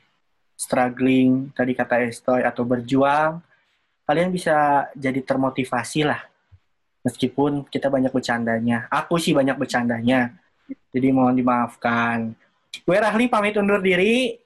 struggling, 0.57 1.49
tadi 1.53 1.73
kata 1.73 2.05
Estoy, 2.05 2.41
atau 2.45 2.65
berjuang, 2.65 3.41
kalian 4.03 4.29
bisa 4.31 4.87
jadi 4.95 5.19
termotivasi 5.23 6.07
lah. 6.07 6.21
Meskipun 7.03 7.67
kita 7.67 7.91
banyak 7.91 8.11
bercandanya. 8.11 8.87
Aku 8.87 9.19
sih 9.19 9.35
banyak 9.35 9.59
bercandanya. 9.59 10.31
Jadi 10.95 11.07
mohon 11.11 11.35
dimaafkan. 11.35 12.31
Gue 12.87 12.97
Rahli 12.97 13.27
pamit 13.27 13.59
undur 13.59 13.83
diri. 13.83 14.39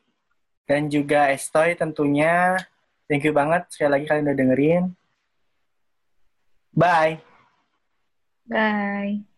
Dan 0.67 0.89
juga 0.89 1.29
Estoy 1.31 1.77
tentunya. 1.77 2.57
Thank 3.07 3.29
you 3.29 3.31
banget 3.31 3.69
sekali 3.71 3.89
lagi 3.93 4.05
kalian 4.09 4.25
udah 4.27 4.37
dengerin. 4.37 4.83
Bye. 6.75 7.23
Bye. 8.49 9.36